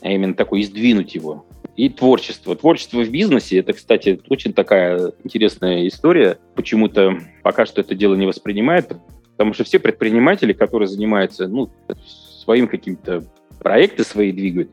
а 0.02 0.12
именно 0.12 0.34
такой, 0.34 0.62
издвинуть 0.62 1.16
его. 1.16 1.46
И 1.76 1.90
творчество. 1.90 2.56
Творчество 2.56 3.02
в 3.02 3.10
бизнесе– 3.10 3.58
это, 3.60 3.74
кстати, 3.74 4.22
очень 4.30 4.54
такая 4.54 5.12
интересная 5.24 5.88
история. 5.88 6.38
Почему-то 6.56 7.18
пока 7.44 7.66
что 7.66 7.82
это 7.82 7.96
дело 7.96 8.16
не 8.16 8.26
воспринимает, 8.26 8.94
Потому 9.42 9.56
что 9.56 9.64
все 9.64 9.80
предприниматели, 9.80 10.54
которые 10.54 10.88
занимаются 10.88 11.48
ну, 11.48 11.72
своим 12.06 12.68
каким-то 12.68 13.24
проекты 13.58 14.04
свои 14.04 14.32
двигают, 14.32 14.70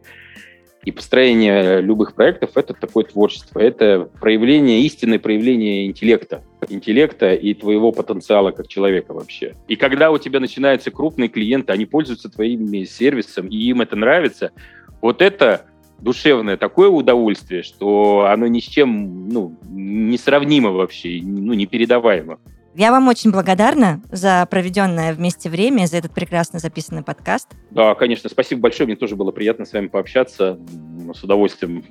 и 0.85 0.93
построение 0.93 1.81
любых 1.81 2.15
проектов– 2.15 2.51
это 2.55 2.73
такое 2.73 3.05
творчество. 3.05 3.59
Это 3.61 4.09
проявление, 4.21 4.83
истинное 4.83 5.19
проявление 5.19 5.87
интеллекта. 5.87 6.43
Интеллекта 6.69 7.35
и 7.35 7.53
твоего 7.55 7.93
потенциала 7.93 8.53
как 8.53 8.69
человека 8.69 9.13
вообще. 9.13 9.55
И 9.67 9.77
когда 9.77 10.11
у 10.11 10.19
тебя 10.19 10.41
начинаются 10.41 10.91
крупные 10.91 11.29
клиенты, 11.29 11.73
они 11.73 11.85
пользуются 11.85 12.29
твоим 12.29 12.73
сервисом, 12.87 13.49
и 13.49 13.57
им 13.57 13.81
это 13.81 13.97
нравится, 13.97 14.53
вот 15.01 15.21
это 15.21 15.67
душевное 16.01 16.57
такое 16.57 16.89
удовольствие, 16.89 17.63
что 17.63 18.29
оно 18.31 18.47
ни 18.47 18.61
с 18.61 18.65
чем 18.65 19.29
ну, 19.29 19.57
не 19.69 20.17
сравнимо 20.17 20.71
вообще, 20.71 21.21
ну, 21.23 21.55
непередаваемо. 21.55 22.39
Я 22.79 22.93
вам 22.93 23.09
очень 23.09 23.33
благодарна 23.33 24.01
за 24.09 24.47
проведенное 24.49 25.13
вместе 25.13 25.51
время, 25.51 25.87
за 25.87 25.97
этот 25.97 26.13
прекрасно 26.13 26.61
записанный 26.61 27.03
подкаст. 27.03 27.49
Да, 27.73 27.97
конечно, 27.97 28.31
спасибо 28.31 28.61
большое. 28.61 28.87
Мне 28.87 28.95
тоже 28.95 29.17
было 29.17 29.33
приятно 29.33 29.65
с 29.65 29.73
вами 29.73 29.89
пообщаться. 29.89 30.61
С 31.13 31.25
удовольствием 31.25 31.85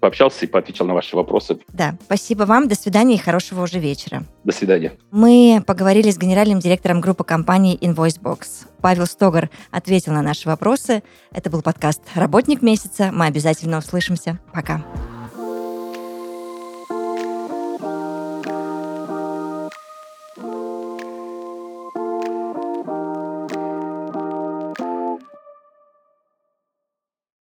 пообщался 0.00 0.46
и 0.46 0.48
поотвечал 0.48 0.86
на 0.86 0.94
ваши 0.94 1.16
вопросы. 1.16 1.58
Да, 1.68 1.98
спасибо 2.02 2.44
вам. 2.44 2.66
До 2.66 2.74
свидания 2.74 3.16
и 3.16 3.18
хорошего 3.18 3.64
уже 3.64 3.78
вечера. 3.78 4.24
До 4.42 4.52
свидания. 4.52 4.94
Мы 5.10 5.62
поговорили 5.66 6.10
с 6.10 6.16
генеральным 6.16 6.60
директором 6.60 7.02
группы 7.02 7.24
компании 7.24 7.78
InvoiceBox. 7.78 8.68
Павел 8.80 9.04
Стогар 9.04 9.50
ответил 9.70 10.14
на 10.14 10.22
наши 10.22 10.48
вопросы. 10.48 11.02
Это 11.30 11.50
был 11.50 11.60
подкаст 11.60 12.00
«Работник 12.14 12.62
месяца». 12.62 13.10
Мы 13.12 13.26
обязательно 13.26 13.76
услышимся. 13.76 14.38
Пока. 14.54 14.82